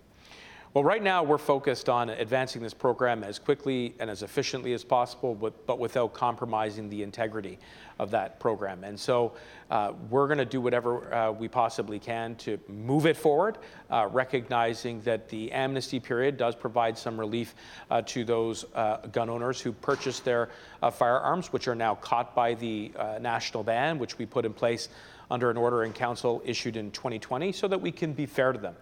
Well, 0.75 0.83
right 0.83 1.05
now 1.05 1.23
we're 1.23 1.39
focused 1.39 1.89
on 1.89 2.11
advancing 2.11 2.61
this 2.61 2.75
program 2.75 3.23
as 3.23 3.39
quickly 3.39 3.95
and 4.01 4.11
as 4.11 4.25
efficiently 4.25 4.73
as 4.73 4.83
possible, 4.83 5.33
but, 5.33 5.67
but 5.67 5.79
without 5.79 6.15
compromising 6.15 6.91
the 6.91 7.05
integrity 7.05 7.61
of 8.01 8.11
that 8.11 8.41
program. 8.41 8.83
And 8.83 8.99
so 8.99 9.35
uh, 9.71 9.93
we're 10.11 10.27
going 10.27 10.39
to 10.39 10.45
do 10.45 10.61
whatever 10.61 11.15
uh, 11.15 11.31
we 11.31 11.47
possibly 11.47 12.01
can 12.01 12.35
to 12.39 12.59
move 12.67 13.07
it 13.07 13.17
forward, 13.17 13.59
uh, 13.89 14.09
recognizing 14.11 15.01
that 15.03 15.29
the 15.29 15.53
amnesty 15.53 16.01
period 16.01 16.37
does 16.37 16.57
provide 16.57 16.99
some 16.99 17.21
relief 17.21 17.55
uh, 17.89 18.03
to 18.07 18.25
those 18.25 18.65
uh, 18.75 18.97
gun 19.13 19.31
owners 19.31 19.61
who 19.61 19.71
purchased 19.71 20.25
their 20.25 20.49
uh, 20.83 20.91
firearms, 20.91 21.53
which 21.53 21.69
are 21.69 21.77
now 21.77 21.95
caught 21.95 22.35
by 22.35 22.53
the 22.55 22.91
national 23.21 23.63
ban, 23.63 24.01
which 24.01 24.19
we 24.19 24.27
put 24.27 24.45
in 24.45 24.53
place 24.53 24.89
under 25.31 25.51
an 25.51 25.57
order 25.57 25.85
in 25.85 25.93
council 25.93 26.43
issued 26.45 26.77
in 26.77 26.91
2020 26.91 27.53
so 27.53 27.69
that 27.69 27.81
we 27.81 27.91
can 27.91 28.13
be 28.13 28.27
fair 28.27 28.53
to 28.53 28.59
them. 28.59 28.75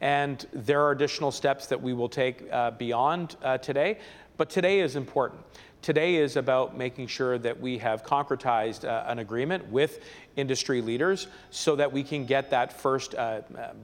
And 0.00 0.46
there 0.52 0.82
are 0.82 0.90
additional 0.90 1.30
steps 1.30 1.66
that 1.66 1.80
we 1.80 1.92
will 1.92 2.08
take 2.08 2.44
uh, 2.52 2.72
beyond 2.72 3.36
uh, 3.42 3.58
today, 3.58 3.98
but 4.36 4.50
today 4.50 4.80
is 4.80 4.96
important. 4.96 5.42
Today 5.84 6.16
is 6.16 6.36
about 6.36 6.78
making 6.78 7.08
sure 7.08 7.36
that 7.36 7.60
we 7.60 7.76
have 7.76 8.02
concretized 8.04 8.88
uh, 8.88 9.04
an 9.06 9.18
agreement 9.18 9.68
with 9.68 10.02
industry 10.34 10.80
leaders 10.80 11.26
so 11.50 11.76
that 11.76 11.92
we 11.92 12.02
can 12.02 12.24
get 12.24 12.48
that 12.48 12.72
first 12.72 13.14
uh, 13.14 13.42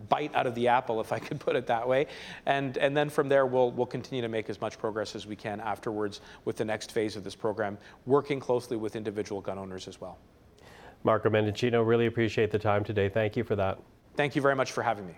bite 0.09 0.35
out 0.35 0.47
of 0.47 0.55
the 0.55 0.67
apple, 0.67 1.02
if 1.02 1.12
I 1.12 1.19
could 1.19 1.38
put 1.38 1.57
it 1.57 1.67
that 1.67 1.87
way. 1.87 2.07
And, 2.47 2.79
and 2.79 2.97
then 2.97 3.11
from 3.11 3.29
there, 3.29 3.45
we'll, 3.45 3.71
we'll 3.73 3.85
continue 3.85 4.23
to 4.23 4.29
make 4.29 4.49
as 4.49 4.62
much 4.62 4.79
progress 4.79 5.14
as 5.14 5.26
we 5.26 5.37
can 5.37 5.61
afterwards 5.61 6.23
with 6.47 6.57
the 6.57 6.64
next 6.64 6.90
phase 6.90 7.17
of 7.17 7.23
this 7.23 7.35
program, 7.35 7.76
working 8.07 8.40
closely 8.40 8.79
with 8.79 8.97
individual 8.97 9.43
gun 9.43 9.59
owners 9.59 9.87
as 9.87 10.00
well. 10.00 10.17
Marco 11.05 11.29
Mendicino, 11.29 11.87
really 11.87 12.07
appreciate 12.07 12.50
the 12.50 12.59
time 12.59 12.83
today. 12.83 13.11
Thank 13.11 13.37
you 13.37 13.45
for 13.45 13.57
that. 13.57 13.79
Thank 14.17 14.35
you 14.35 14.40
very 14.40 14.57
much 14.57 14.73
for 14.73 14.83
having 14.83 15.07
me. 15.07 15.14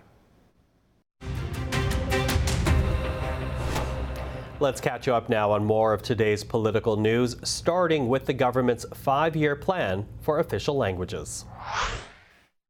Let's 4.63 4.79
catch 4.79 5.07
you 5.07 5.13
up 5.13 5.27
now 5.27 5.51
on 5.51 5.65
more 5.65 5.91
of 5.91 6.03
today's 6.03 6.41
political 6.41 6.95
news, 6.95 7.35
starting 7.43 8.07
with 8.07 8.25
the 8.25 8.31
government's 8.31 8.85
five 8.93 9.35
year 9.35 9.57
plan 9.57 10.05
for 10.21 10.39
official 10.39 10.77
languages. 10.77 11.43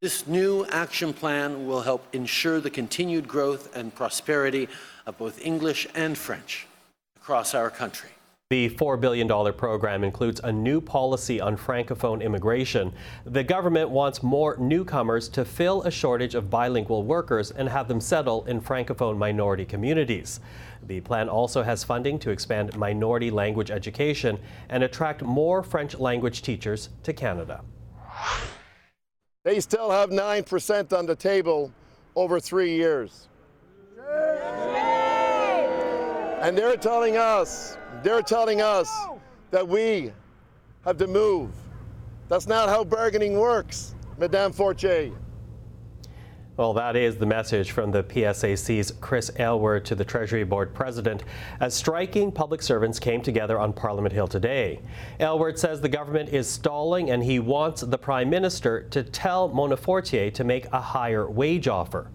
This 0.01 0.25
new 0.25 0.65
action 0.71 1.13
plan 1.13 1.67
will 1.67 1.81
help 1.81 2.07
ensure 2.11 2.59
the 2.59 2.71
continued 2.71 3.27
growth 3.27 3.75
and 3.75 3.93
prosperity 3.93 4.69
of 5.05 5.19
both 5.19 5.39
English 5.45 5.85
and 5.93 6.17
French 6.17 6.65
across 7.15 7.53
our 7.53 7.69
country. 7.69 8.09
The 8.53 8.69
$4 8.69 9.01
billion 9.01 9.27
program 9.53 10.03
includes 10.03 10.39
a 10.43 10.51
new 10.51 10.79
policy 10.79 11.41
on 11.41 11.57
Francophone 11.57 12.21
immigration. 12.21 12.93
The 13.25 13.43
government 13.43 13.89
wants 13.89 14.21
more 14.21 14.57
newcomers 14.57 15.27
to 15.29 15.43
fill 15.43 15.81
a 15.81 15.89
shortage 15.89 16.35
of 16.35 16.51
bilingual 16.51 17.01
workers 17.01 17.49
and 17.49 17.67
have 17.67 17.87
them 17.87 17.99
settle 17.99 18.45
in 18.45 18.61
Francophone 18.61 19.17
minority 19.17 19.65
communities. 19.65 20.39
The 20.83 21.01
plan 21.01 21.29
also 21.29 21.63
has 21.63 21.83
funding 21.83 22.19
to 22.19 22.29
expand 22.29 22.77
minority 22.77 23.31
language 23.31 23.71
education 23.71 24.37
and 24.69 24.83
attract 24.83 25.23
more 25.23 25.63
French 25.63 25.97
language 25.97 26.43
teachers 26.43 26.89
to 27.01 27.11
Canada. 27.11 27.61
They 29.45 29.61
still 29.61 29.89
have 29.89 30.11
9% 30.11 30.95
on 30.95 31.07
the 31.07 31.15
table 31.15 31.73
over 32.15 32.39
three 32.39 32.75
years. 32.75 33.29
And 36.43 36.57
they're 36.57 36.75
telling 36.75 37.15
us 37.15 37.77
they're 38.03 38.21
telling 38.21 38.59
us 38.59 38.93
that 39.51 39.65
we 39.65 40.11
have 40.83 40.97
to 40.97 41.07
move. 41.07 41.51
That's 42.27 42.47
not 42.47 42.67
how 42.67 42.83
bargaining 42.83 43.39
works, 43.39 43.95
Madame 44.17 44.51
Fortier. 44.51 45.13
Well, 46.57 46.73
that 46.73 46.97
is 46.97 47.15
the 47.15 47.25
message 47.25 47.71
from 47.71 47.91
the 47.91 48.03
PSAC's 48.03 48.91
Chris 48.99 49.31
Aylward 49.39 49.85
to 49.85 49.95
the 49.95 50.03
Treasury 50.03 50.43
Board 50.43 50.73
president 50.73 51.23
as 51.61 51.73
striking 51.73 52.29
public 52.29 52.61
servants 52.61 52.99
came 52.99 53.21
together 53.21 53.57
on 53.57 53.71
Parliament 53.71 54.13
Hill 54.13 54.27
today. 54.27 54.81
Aylward 55.21 55.57
says 55.57 55.79
the 55.79 55.87
government 55.87 56.27
is 56.27 56.45
stalling 56.49 57.09
and 57.09 57.23
he 57.23 57.39
wants 57.39 57.81
the 57.81 57.97
Prime 57.97 58.29
Minister 58.29 58.83
to 58.89 59.01
tell 59.01 59.47
Mona 59.47 59.77
Fortier 59.77 60.29
to 60.31 60.43
make 60.43 60.65
a 60.73 60.81
higher 60.81 61.25
wage 61.27 61.69
offer. 61.69 62.11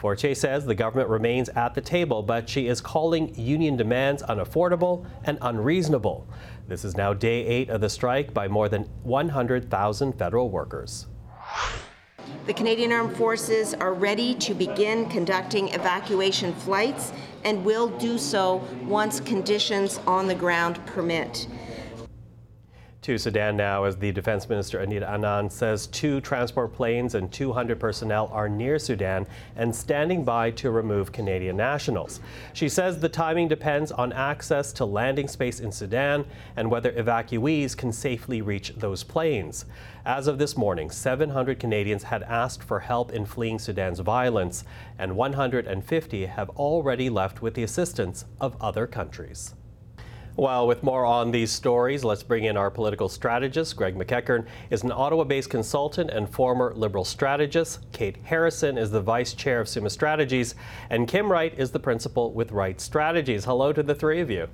Fortier 0.00 0.34
says 0.34 0.64
the 0.64 0.74
government 0.74 1.10
remains 1.10 1.50
at 1.50 1.74
the 1.74 1.82
table, 1.82 2.22
but 2.22 2.48
she 2.48 2.68
is 2.68 2.80
calling 2.80 3.38
union 3.38 3.76
demands 3.76 4.22
unaffordable 4.22 5.04
and 5.24 5.36
unreasonable. 5.42 6.26
This 6.68 6.86
is 6.86 6.96
now 6.96 7.12
day 7.12 7.44
eight 7.44 7.68
of 7.68 7.82
the 7.82 7.90
strike 7.90 8.32
by 8.32 8.48
more 8.48 8.70
than 8.70 8.84
100,000 9.02 10.12
federal 10.14 10.48
workers. 10.48 11.06
The 12.46 12.54
Canadian 12.54 12.92
Armed 12.92 13.14
Forces 13.14 13.74
are 13.74 13.92
ready 13.92 14.34
to 14.36 14.54
begin 14.54 15.06
conducting 15.10 15.68
evacuation 15.74 16.54
flights 16.54 17.12
and 17.44 17.62
will 17.62 17.88
do 17.98 18.16
so 18.16 18.66
once 18.84 19.20
conditions 19.20 20.00
on 20.06 20.26
the 20.26 20.34
ground 20.34 20.80
permit 20.86 21.46
to 23.02 23.16
Sudan 23.16 23.56
now 23.56 23.84
as 23.84 23.96
the 23.96 24.12
Defense 24.12 24.46
Minister 24.46 24.80
Anita 24.80 25.06
Anand 25.06 25.50
says 25.50 25.86
two 25.86 26.20
transport 26.20 26.74
planes 26.74 27.14
and 27.14 27.32
200 27.32 27.80
personnel 27.80 28.28
are 28.30 28.48
near 28.48 28.78
Sudan 28.78 29.26
and 29.56 29.74
standing 29.74 30.22
by 30.22 30.50
to 30.52 30.70
remove 30.70 31.10
Canadian 31.10 31.56
nationals. 31.56 32.20
She 32.52 32.68
says 32.68 33.00
the 33.00 33.08
timing 33.08 33.48
depends 33.48 33.90
on 33.90 34.12
access 34.12 34.70
to 34.74 34.84
landing 34.84 35.28
space 35.28 35.60
in 35.60 35.72
Sudan 35.72 36.26
and 36.56 36.70
whether 36.70 36.92
evacuees 36.92 37.74
can 37.74 37.90
safely 37.90 38.42
reach 38.42 38.74
those 38.76 39.02
planes. 39.02 39.64
As 40.04 40.26
of 40.26 40.38
this 40.38 40.56
morning, 40.56 40.90
700 40.90 41.58
Canadians 41.58 42.02
had 42.02 42.22
asked 42.24 42.62
for 42.62 42.80
help 42.80 43.12
in 43.12 43.24
fleeing 43.24 43.58
Sudan's 43.58 44.00
violence, 44.00 44.64
and 44.98 45.14
150 45.14 46.26
have 46.26 46.50
already 46.50 47.10
left 47.10 47.42
with 47.42 47.54
the 47.54 47.62
assistance 47.62 48.24
of 48.40 48.56
other 48.60 48.86
countries. 48.86 49.54
Well, 50.36 50.66
with 50.66 50.82
more 50.82 51.04
on 51.04 51.32
these 51.32 51.50
stories, 51.50 52.04
let's 52.04 52.22
bring 52.22 52.44
in 52.44 52.56
our 52.56 52.70
political 52.70 53.08
strategist. 53.08 53.76
Greg 53.76 53.96
MacEachern 53.96 54.46
is 54.70 54.82
an 54.82 54.92
Ottawa 54.92 55.24
based 55.24 55.50
consultant 55.50 56.10
and 56.10 56.28
former 56.28 56.72
Liberal 56.74 57.04
strategist. 57.04 57.80
Kate 57.92 58.16
Harrison 58.22 58.78
is 58.78 58.90
the 58.90 59.00
vice 59.00 59.34
chair 59.34 59.60
of 59.60 59.68
Summa 59.68 59.90
Strategies. 59.90 60.54
And 60.88 61.08
Kim 61.08 61.30
Wright 61.30 61.52
is 61.58 61.72
the 61.72 61.80
principal 61.80 62.32
with 62.32 62.52
Wright 62.52 62.80
Strategies. 62.80 63.44
Hello 63.44 63.72
to 63.72 63.82
the 63.82 63.94
three 63.94 64.20
of 64.20 64.30
you. 64.30 64.48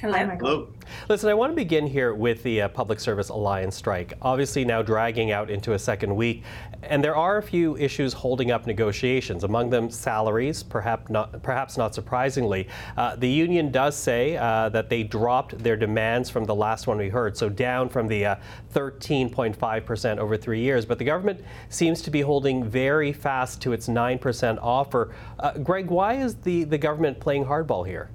Hello. 0.00 0.16
Hello. 0.16 0.68
Listen, 1.10 1.28
I 1.28 1.34
want 1.34 1.52
to 1.52 1.54
begin 1.54 1.86
here 1.86 2.14
with 2.14 2.42
the 2.42 2.62
uh, 2.62 2.68
Public 2.68 2.98
Service 2.98 3.28
Alliance 3.28 3.76
strike, 3.76 4.14
obviously 4.22 4.64
now 4.64 4.80
dragging 4.80 5.30
out 5.30 5.50
into 5.50 5.74
a 5.74 5.78
second 5.78 6.16
week. 6.16 6.42
And 6.82 7.04
there 7.04 7.14
are 7.14 7.36
a 7.36 7.42
few 7.42 7.76
issues 7.76 8.14
holding 8.14 8.50
up 8.50 8.66
negotiations, 8.66 9.44
among 9.44 9.68
them 9.68 9.90
salaries, 9.90 10.62
perhaps 10.62 11.10
not, 11.10 11.42
perhaps 11.42 11.76
not 11.76 11.94
surprisingly. 11.94 12.66
Uh, 12.96 13.14
the 13.16 13.28
union 13.28 13.70
does 13.70 13.94
say 13.94 14.38
uh, 14.38 14.70
that 14.70 14.88
they 14.88 15.02
dropped 15.02 15.58
their 15.58 15.76
demands 15.76 16.30
from 16.30 16.46
the 16.46 16.54
last 16.54 16.86
one 16.86 16.96
we 16.96 17.10
heard, 17.10 17.36
so 17.36 17.50
down 17.50 17.90
from 17.90 18.08
the 18.08 18.38
13.5% 18.72 20.16
uh, 20.16 20.20
over 20.22 20.38
three 20.38 20.62
years. 20.62 20.86
But 20.86 20.98
the 20.98 21.04
government 21.04 21.44
seems 21.68 22.00
to 22.00 22.10
be 22.10 22.22
holding 22.22 22.64
very 22.64 23.12
fast 23.12 23.60
to 23.60 23.74
its 23.74 23.86
9% 23.86 24.58
offer. 24.62 25.14
Uh, 25.38 25.58
Greg, 25.58 25.88
why 25.90 26.14
is 26.14 26.36
the, 26.36 26.64
the 26.64 26.78
government 26.78 27.20
playing 27.20 27.44
hardball 27.44 27.86
here? 27.86 28.08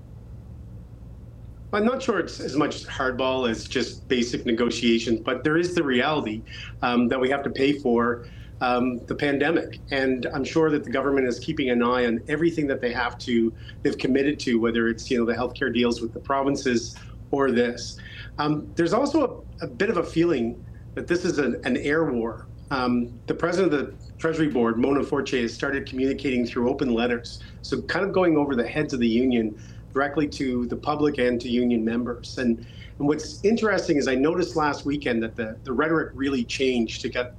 I'm 1.76 1.86
not 1.86 2.02
sure 2.02 2.20
it's 2.20 2.40
as 2.40 2.56
much 2.56 2.86
hardball 2.86 3.50
as 3.50 3.66
just 3.66 4.08
basic 4.08 4.46
negotiations, 4.46 5.20
but 5.20 5.44
there 5.44 5.58
is 5.58 5.76
the 5.76 5.84
reality 5.84 6.42
um, 6.82 7.08
that 7.10 7.20
we 7.20 7.30
have 7.30 7.44
to 7.44 7.50
pay 7.50 7.74
for 7.74 8.26
um, 8.62 9.00
the 9.06 9.16
pandemic. 9.16 9.80
And 9.92 10.26
I'm 10.34 10.44
sure 10.44 10.70
that 10.70 10.84
the 10.84 10.90
government 10.90 11.28
is 11.28 11.40
keeping 11.40 11.70
an 11.70 11.84
eye 11.84 12.06
on 12.06 12.22
everything 12.28 12.68
that 12.68 12.82
they 12.82 12.94
have 12.94 13.18
to, 13.20 13.54
they've 13.84 13.98
committed 13.98 14.40
to, 14.42 14.60
whether 14.60 14.88
it's, 14.88 15.10
you 15.12 15.18
know, 15.18 15.26
the 15.26 15.34
healthcare 15.34 15.74
deals 15.74 16.02
with 16.02 16.14
the 16.14 16.20
provinces 16.20 16.96
or 17.32 17.52
this. 17.52 17.98
Um, 18.38 18.72
there's 18.76 18.94
also 18.94 19.46
a, 19.62 19.66
a, 19.66 19.68
bit 19.68 19.90
of 19.90 19.98
a 19.98 20.04
feeling 20.04 20.64
that 20.94 21.08
this 21.08 21.26
is 21.26 21.38
an, 21.38 21.62
an 21.66 21.78
air 21.78 22.06
war. 22.06 22.48
Um, 22.72 23.20
the 23.28 23.34
president 23.34 23.74
of 23.74 23.80
the 23.88 24.14
Treasury 24.18 24.48
Board, 24.48 24.78
Mona 24.78 25.04
Fortier, 25.04 25.42
has 25.42 25.54
started 25.54 25.86
communicating 25.86 26.46
through 26.46 26.70
open 26.70 26.94
letters. 26.94 27.44
So 27.62 27.82
kind 27.84 28.06
of 28.06 28.14
going 28.14 28.38
over 28.38 28.56
the 28.56 28.68
heads 28.68 28.94
of 28.94 29.00
the 29.00 29.08
union 29.08 29.60
directly 29.96 30.28
to 30.28 30.68
the 30.68 30.76
public 30.76 31.18
and 31.18 31.40
to 31.42 31.48
union 31.48 31.84
members. 31.84 32.38
And, 32.38 32.60
and 33.00 33.08
what's 33.08 33.44
interesting 33.44 33.96
is 33.98 34.08
I 34.08 34.16
noticed 34.16 34.56
last 34.56 34.86
weekend 34.86 35.24
that 35.24 35.36
the, 35.36 35.58
the 35.64 35.72
rhetoric 35.72 36.12
really 36.14 36.44
changed 36.44 37.02
to 37.02 37.10
get 37.10 37.38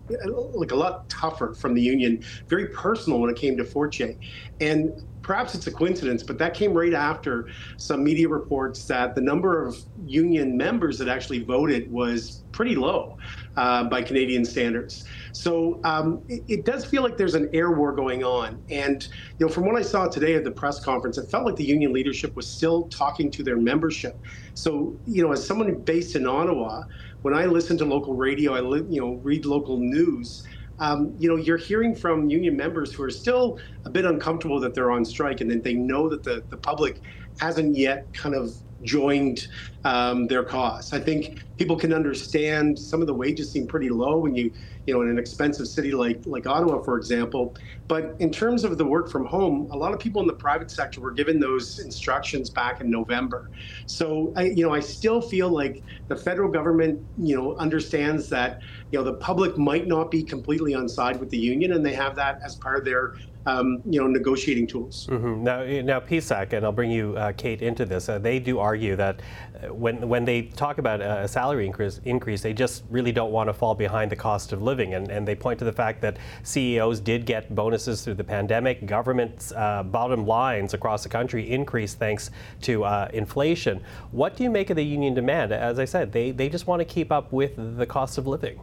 like 0.54 0.72
a 0.72 0.74
lot 0.74 1.08
tougher 1.10 1.54
from 1.54 1.74
the 1.74 1.82
union, 1.82 2.22
very 2.48 2.68
personal 2.68 3.20
when 3.20 3.30
it 3.30 3.36
came 3.36 3.56
to 3.58 3.64
Fortier. 3.64 4.14
And 4.58 4.90
perhaps 5.26 5.56
it's 5.56 5.66
a 5.66 5.72
coincidence, 5.72 6.22
but 6.22 6.38
that 6.38 6.54
came 6.54 6.72
right 6.72 6.94
after 6.94 7.48
some 7.78 8.04
media 8.04 8.28
reports 8.28 8.84
that 8.84 9.16
the 9.16 9.20
number 9.20 9.66
of 9.66 9.76
union 10.04 10.56
members 10.56 10.98
that 10.98 11.08
actually 11.08 11.42
voted 11.42 11.90
was 11.90 12.44
pretty 12.52 12.76
low 12.76 13.18
uh, 13.56 13.82
by 13.84 14.00
Canadian 14.02 14.44
standards. 14.44 15.04
So 15.32 15.80
um, 15.82 16.22
it, 16.28 16.44
it, 16.46 16.64
does 16.64 16.84
feel 16.84 17.02
like 17.02 17.16
there's 17.16 17.34
an 17.34 17.50
air 17.52 17.72
war 17.72 17.92
going 17.92 18.22
on. 18.22 18.62
And 18.70 19.02
you 19.38 19.46
know, 19.46 19.52
from 19.52 19.66
what 19.66 19.74
I 19.74 19.82
saw 19.82 20.06
today 20.06 20.36
at 20.36 20.44
the 20.44 20.52
press 20.52 20.78
conference, 20.78 21.18
it 21.18 21.28
felt 21.28 21.44
like 21.44 21.56
the 21.56 21.64
union 21.64 21.92
leadership 21.92 22.36
was 22.36 22.48
still 22.48 22.84
talking 22.84 23.28
to 23.32 23.42
their 23.42 23.58
membership. 23.58 24.22
So 24.54 24.96
you 25.06 25.24
know, 25.24 25.32
as 25.32 25.44
someone 25.44 25.74
based 25.80 26.14
in 26.14 26.24
Ottawa, 26.24 26.84
when 27.22 27.34
I 27.34 27.46
listen 27.46 27.76
to 27.78 27.84
local 27.84 28.14
radio, 28.14 28.54
I 28.54 28.60
li- 28.60 28.86
you 28.88 29.00
know 29.00 29.14
read 29.24 29.44
local 29.44 29.78
news. 29.78 30.46
Um, 30.78 31.14
you 31.18 31.28
know, 31.28 31.36
you're 31.36 31.56
hearing 31.56 31.94
from 31.94 32.28
union 32.28 32.56
members 32.56 32.92
who 32.92 33.02
are 33.02 33.10
still 33.10 33.58
a 33.84 33.90
bit 33.90 34.04
uncomfortable 34.04 34.60
that 34.60 34.74
they're 34.74 34.90
on 34.90 35.04
strike, 35.04 35.40
and 35.40 35.50
then 35.50 35.62
they 35.62 35.74
know 35.74 36.08
that 36.08 36.22
the, 36.22 36.44
the 36.50 36.56
public 36.56 37.00
hasn't 37.38 37.76
yet 37.76 38.12
kind 38.12 38.34
of 38.34 38.50
joined 38.82 39.40
um, 39.84 40.26
their 40.26 40.44
cause. 40.44 40.92
I 40.92 41.00
think 41.00 41.38
people 41.58 41.76
can 41.76 41.92
understand 41.92 42.78
some 42.78 43.00
of 43.00 43.06
the 43.06 43.14
wages 43.14 43.52
seem 43.52 43.66
pretty 43.66 43.88
low 43.88 44.18
when 44.18 44.34
you, 44.34 44.50
you 44.86 44.94
know, 44.94 45.02
in 45.02 45.08
an 45.08 45.18
expensive 45.18 45.66
city 45.66 45.92
like 45.92 46.20
like 46.26 46.46
Ottawa, 46.46 46.80
for 46.80 46.96
example. 46.96 47.54
But 47.88 48.14
in 48.20 48.30
terms 48.30 48.64
of 48.64 48.78
the 48.78 48.84
work 48.84 49.10
from 49.10 49.26
home, 49.26 49.68
a 49.70 49.76
lot 49.76 49.92
of 49.92 49.98
people 49.98 50.20
in 50.20 50.26
the 50.26 50.34
private 50.34 50.70
sector 50.70 51.00
were 51.00 51.10
given 51.10 51.40
those 51.40 51.80
instructions 51.80 52.50
back 52.50 52.80
in 52.80 52.90
November. 52.90 53.50
So 53.86 54.32
I, 54.36 54.44
you 54.44 54.64
know, 54.64 54.72
I 54.72 54.80
still 54.80 55.20
feel 55.20 55.48
like 55.48 55.82
the 56.08 56.16
federal 56.16 56.50
government, 56.50 57.04
you 57.18 57.36
know, 57.36 57.56
understands 57.56 58.28
that, 58.30 58.60
you 58.92 58.98
know, 58.98 59.04
the 59.04 59.14
public 59.14 59.58
might 59.58 59.86
not 59.86 60.10
be 60.10 60.22
completely 60.22 60.74
on 60.74 60.88
side 60.88 61.18
with 61.18 61.30
the 61.30 61.38
union, 61.38 61.72
and 61.72 61.84
they 61.84 61.94
have 61.94 62.14
that 62.16 62.40
as 62.42 62.54
part 62.54 62.78
of 62.78 62.84
their 62.84 63.16
um, 63.46 63.80
you 63.88 64.00
know, 64.00 64.08
negotiating 64.08 64.66
tools. 64.66 65.06
Mm-hmm. 65.06 65.44
Now, 65.44 65.64
now 65.64 66.00
PSAC, 66.00 66.52
and 66.52 66.66
I'll 66.66 66.72
bring 66.72 66.90
you, 66.90 67.16
uh, 67.16 67.32
Kate, 67.32 67.62
into 67.62 67.84
this. 67.84 68.08
Uh, 68.08 68.18
they 68.18 68.40
do 68.40 68.58
argue 68.58 68.96
that 68.96 69.20
uh, 69.54 69.72
when 69.72 70.08
when 70.08 70.24
they 70.24 70.42
talk 70.42 70.78
about 70.78 71.00
a 71.00 71.28
salary 71.28 71.64
increase, 71.64 72.00
increase, 72.04 72.42
they 72.42 72.52
just 72.52 72.82
really 72.90 73.12
don't 73.12 73.30
want 73.30 73.48
to 73.48 73.54
fall 73.54 73.74
behind 73.74 74.10
the 74.10 74.16
cost 74.16 74.52
of 74.52 74.62
living, 74.62 74.75
and, 74.94 75.10
and 75.10 75.26
they 75.26 75.34
point 75.34 75.58
to 75.58 75.64
the 75.64 75.72
fact 75.72 76.00
that 76.02 76.16
CEOs 76.42 77.00
did 77.00 77.26
get 77.26 77.54
bonuses 77.54 78.02
through 78.02 78.14
the 78.14 78.24
pandemic. 78.24 78.86
Government's 78.86 79.52
uh, 79.52 79.82
bottom 79.82 80.26
lines 80.26 80.74
across 80.74 81.02
the 81.02 81.08
country 81.08 81.50
increased 81.50 81.98
thanks 81.98 82.30
to 82.62 82.84
uh, 82.84 83.08
inflation. 83.12 83.82
What 84.10 84.36
do 84.36 84.44
you 84.44 84.50
make 84.50 84.70
of 84.70 84.76
the 84.76 84.84
union 84.84 85.14
demand? 85.14 85.52
As 85.52 85.78
I 85.78 85.84
said, 85.84 86.12
they 86.12 86.30
they 86.30 86.48
just 86.48 86.66
want 86.66 86.80
to 86.80 86.84
keep 86.84 87.10
up 87.12 87.32
with 87.32 87.54
the 87.76 87.86
cost 87.86 88.18
of 88.18 88.26
living. 88.26 88.60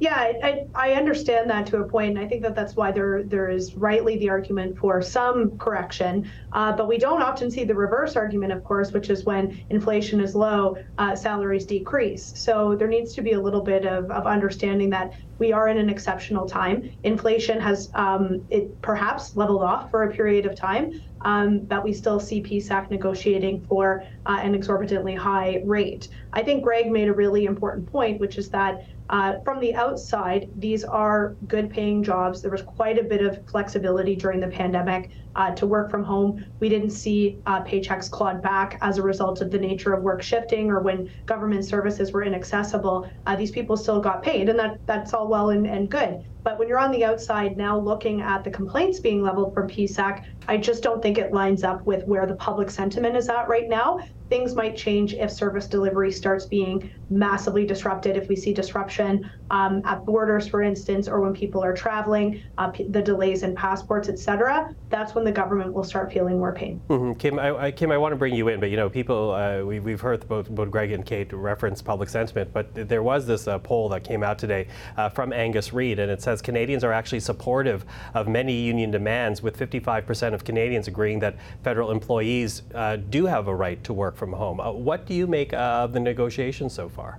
Yeah, 0.00 0.14
I, 0.16 0.64
I, 0.74 0.92
understand 0.94 1.50
that 1.50 1.66
to 1.66 1.76
a 1.82 1.84
point, 1.84 2.16
and 2.16 2.18
I 2.18 2.26
think 2.26 2.40
that 2.44 2.54
that's 2.54 2.74
why 2.74 2.90
there 2.90 3.22
there 3.22 3.50
is 3.50 3.74
rightly 3.74 4.16
the 4.16 4.30
argument 4.30 4.78
for 4.78 5.02
some 5.02 5.58
correction. 5.58 6.30
Uh, 6.54 6.72
but 6.72 6.88
we 6.88 6.96
don't 6.96 7.20
often 7.20 7.50
see 7.50 7.64
the 7.64 7.74
reverse 7.74 8.16
argument, 8.16 8.54
of 8.54 8.64
course, 8.64 8.92
which 8.92 9.10
is 9.10 9.26
when 9.26 9.62
inflation 9.68 10.18
is 10.18 10.34
low, 10.34 10.78
uh, 10.96 11.14
salaries 11.14 11.66
decrease. 11.66 12.32
So 12.34 12.74
there 12.74 12.88
needs 12.88 13.12
to 13.12 13.20
be 13.20 13.32
a 13.32 13.40
little 13.40 13.60
bit 13.60 13.84
of, 13.84 14.10
of 14.10 14.26
understanding 14.26 14.88
that 14.88 15.12
we 15.40 15.52
are 15.52 15.68
in 15.68 15.78
an 15.78 15.90
exceptional 15.90 16.46
time. 16.46 16.88
Inflation 17.02 17.58
has 17.58 17.90
um, 17.94 18.46
it 18.50 18.80
perhaps 18.82 19.34
leveled 19.34 19.62
off 19.62 19.90
for 19.90 20.04
a 20.04 20.12
period 20.12 20.46
of 20.46 20.54
time, 20.54 21.02
um, 21.22 21.60
but 21.60 21.82
we 21.82 21.92
still 21.92 22.20
see 22.20 22.42
PSAC 22.42 22.90
negotiating 22.90 23.64
for 23.66 24.04
uh, 24.26 24.38
an 24.40 24.54
exorbitantly 24.54 25.16
high 25.16 25.62
rate. 25.64 26.08
I 26.32 26.42
think 26.42 26.62
Greg 26.62 26.92
made 26.92 27.08
a 27.08 27.14
really 27.14 27.46
important 27.46 27.90
point, 27.90 28.20
which 28.20 28.38
is 28.38 28.50
that 28.50 28.84
uh, 29.10 29.40
from 29.40 29.58
the 29.58 29.74
outside, 29.74 30.48
these 30.56 30.84
are 30.84 31.34
good 31.48 31.68
paying 31.68 32.00
jobs. 32.00 32.42
There 32.42 32.50
was 32.50 32.62
quite 32.62 32.96
a 32.96 33.02
bit 33.02 33.20
of 33.22 33.44
flexibility 33.48 34.14
during 34.14 34.38
the 34.38 34.46
pandemic 34.46 35.10
uh, 35.34 35.50
to 35.56 35.66
work 35.66 35.90
from 35.90 36.04
home. 36.04 36.44
We 36.60 36.68
didn't 36.68 36.90
see 36.90 37.38
uh, 37.46 37.62
paychecks 37.64 38.08
clawed 38.08 38.40
back 38.40 38.78
as 38.82 38.98
a 38.98 39.02
result 39.02 39.40
of 39.40 39.50
the 39.50 39.58
nature 39.58 39.92
of 39.92 40.04
work 40.04 40.22
shifting 40.22 40.70
or 40.70 40.78
when 40.80 41.10
government 41.26 41.64
services 41.64 42.12
were 42.12 42.22
inaccessible. 42.22 43.10
Uh, 43.26 43.34
these 43.34 43.50
people 43.50 43.76
still 43.76 44.00
got 44.00 44.22
paid, 44.22 44.48
and 44.48 44.58
that, 44.58 44.78
that's 44.86 45.12
all 45.12 45.26
well 45.30 45.50
and, 45.50 45.66
and 45.66 45.90
good. 45.90 46.18
But 46.44 46.58
when 46.58 46.68
you're 46.68 46.78
on 46.78 46.90
the 46.90 47.04
outside 47.04 47.56
now 47.56 47.78
looking 47.78 48.20
at 48.20 48.44
the 48.44 48.50
complaints 48.50 49.00
being 49.00 49.22
leveled 49.22 49.54
from 49.54 49.68
PSAC, 49.68 50.22
I 50.48 50.58
just 50.58 50.82
don't 50.82 51.02
think 51.02 51.16
it 51.16 51.32
lines 51.32 51.64
up 51.64 51.86
with 51.86 52.04
where 52.06 52.26
the 52.26 52.36
public 52.36 52.70
sentiment 52.70 53.16
is 53.16 53.28
at 53.28 53.48
right 53.48 53.68
now. 53.68 53.98
Things 54.30 54.54
might 54.54 54.76
change 54.76 55.12
if 55.12 55.28
service 55.28 55.66
delivery 55.66 56.12
starts 56.12 56.46
being 56.46 56.88
massively 57.10 57.66
disrupted, 57.66 58.16
if 58.16 58.28
we 58.28 58.36
see 58.36 58.54
disruption 58.54 59.28
um, 59.50 59.82
at 59.84 60.06
borders, 60.06 60.46
for 60.46 60.62
instance, 60.62 61.08
or 61.08 61.20
when 61.20 61.34
people 61.34 61.64
are 61.64 61.74
traveling, 61.74 62.40
uh, 62.56 62.70
the 62.90 63.02
delays 63.02 63.42
in 63.42 63.56
passports, 63.56 64.08
et 64.08 64.20
cetera. 64.20 64.72
That's 64.88 65.16
when 65.16 65.24
the 65.24 65.32
government 65.32 65.72
will 65.72 65.82
start 65.82 66.12
feeling 66.12 66.38
more 66.38 66.52
pain. 66.52 66.80
Mm-hmm. 66.88 67.14
Kim, 67.14 67.40
I, 67.40 67.64
I, 67.64 67.70
Kim, 67.72 67.90
I 67.90 67.98
want 67.98 68.12
to 68.12 68.16
bring 68.16 68.32
you 68.32 68.46
in, 68.46 68.60
but 68.60 68.70
you 68.70 68.76
know, 68.76 68.88
people, 68.88 69.32
uh, 69.32 69.62
we, 69.62 69.90
have 69.90 70.00
heard 70.00 70.26
both, 70.28 70.48
both 70.48 70.70
Greg 70.70 70.92
and 70.92 71.04
Kate 71.04 71.32
reference 71.32 71.82
public 71.82 72.08
sentiment, 72.08 72.52
but 72.52 72.72
there 72.88 73.02
was 73.02 73.26
this 73.26 73.48
uh, 73.48 73.58
poll 73.58 73.88
that 73.88 74.04
came 74.04 74.22
out 74.22 74.38
today 74.38 74.68
uh, 74.96 75.08
from 75.08 75.32
Angus 75.32 75.72
Reid, 75.72 75.98
and 75.98 76.08
it 76.08 76.22
says 76.22 76.40
Canadians 76.40 76.84
are 76.84 76.92
actually 76.92 77.20
supportive 77.20 77.84
of 78.14 78.28
many 78.28 78.52
union 78.52 78.92
demands, 78.92 79.42
with 79.42 79.58
55% 79.58 80.34
of 80.34 80.44
Canadians 80.44 80.86
agreeing 80.86 81.18
that 81.18 81.36
federal 81.64 81.90
employees 81.90 82.62
uh, 82.76 82.94
do 82.94 83.26
have 83.26 83.48
a 83.48 83.54
right 83.54 83.82
to 83.82 83.92
work 83.92 84.19
from 84.20 84.34
home. 84.34 84.60
Uh, 84.60 84.70
what 84.70 85.06
do 85.06 85.14
you 85.14 85.26
make 85.26 85.52
of 85.54 85.92
the 85.94 85.98
negotiations 85.98 86.74
so 86.74 86.88
far? 86.88 87.18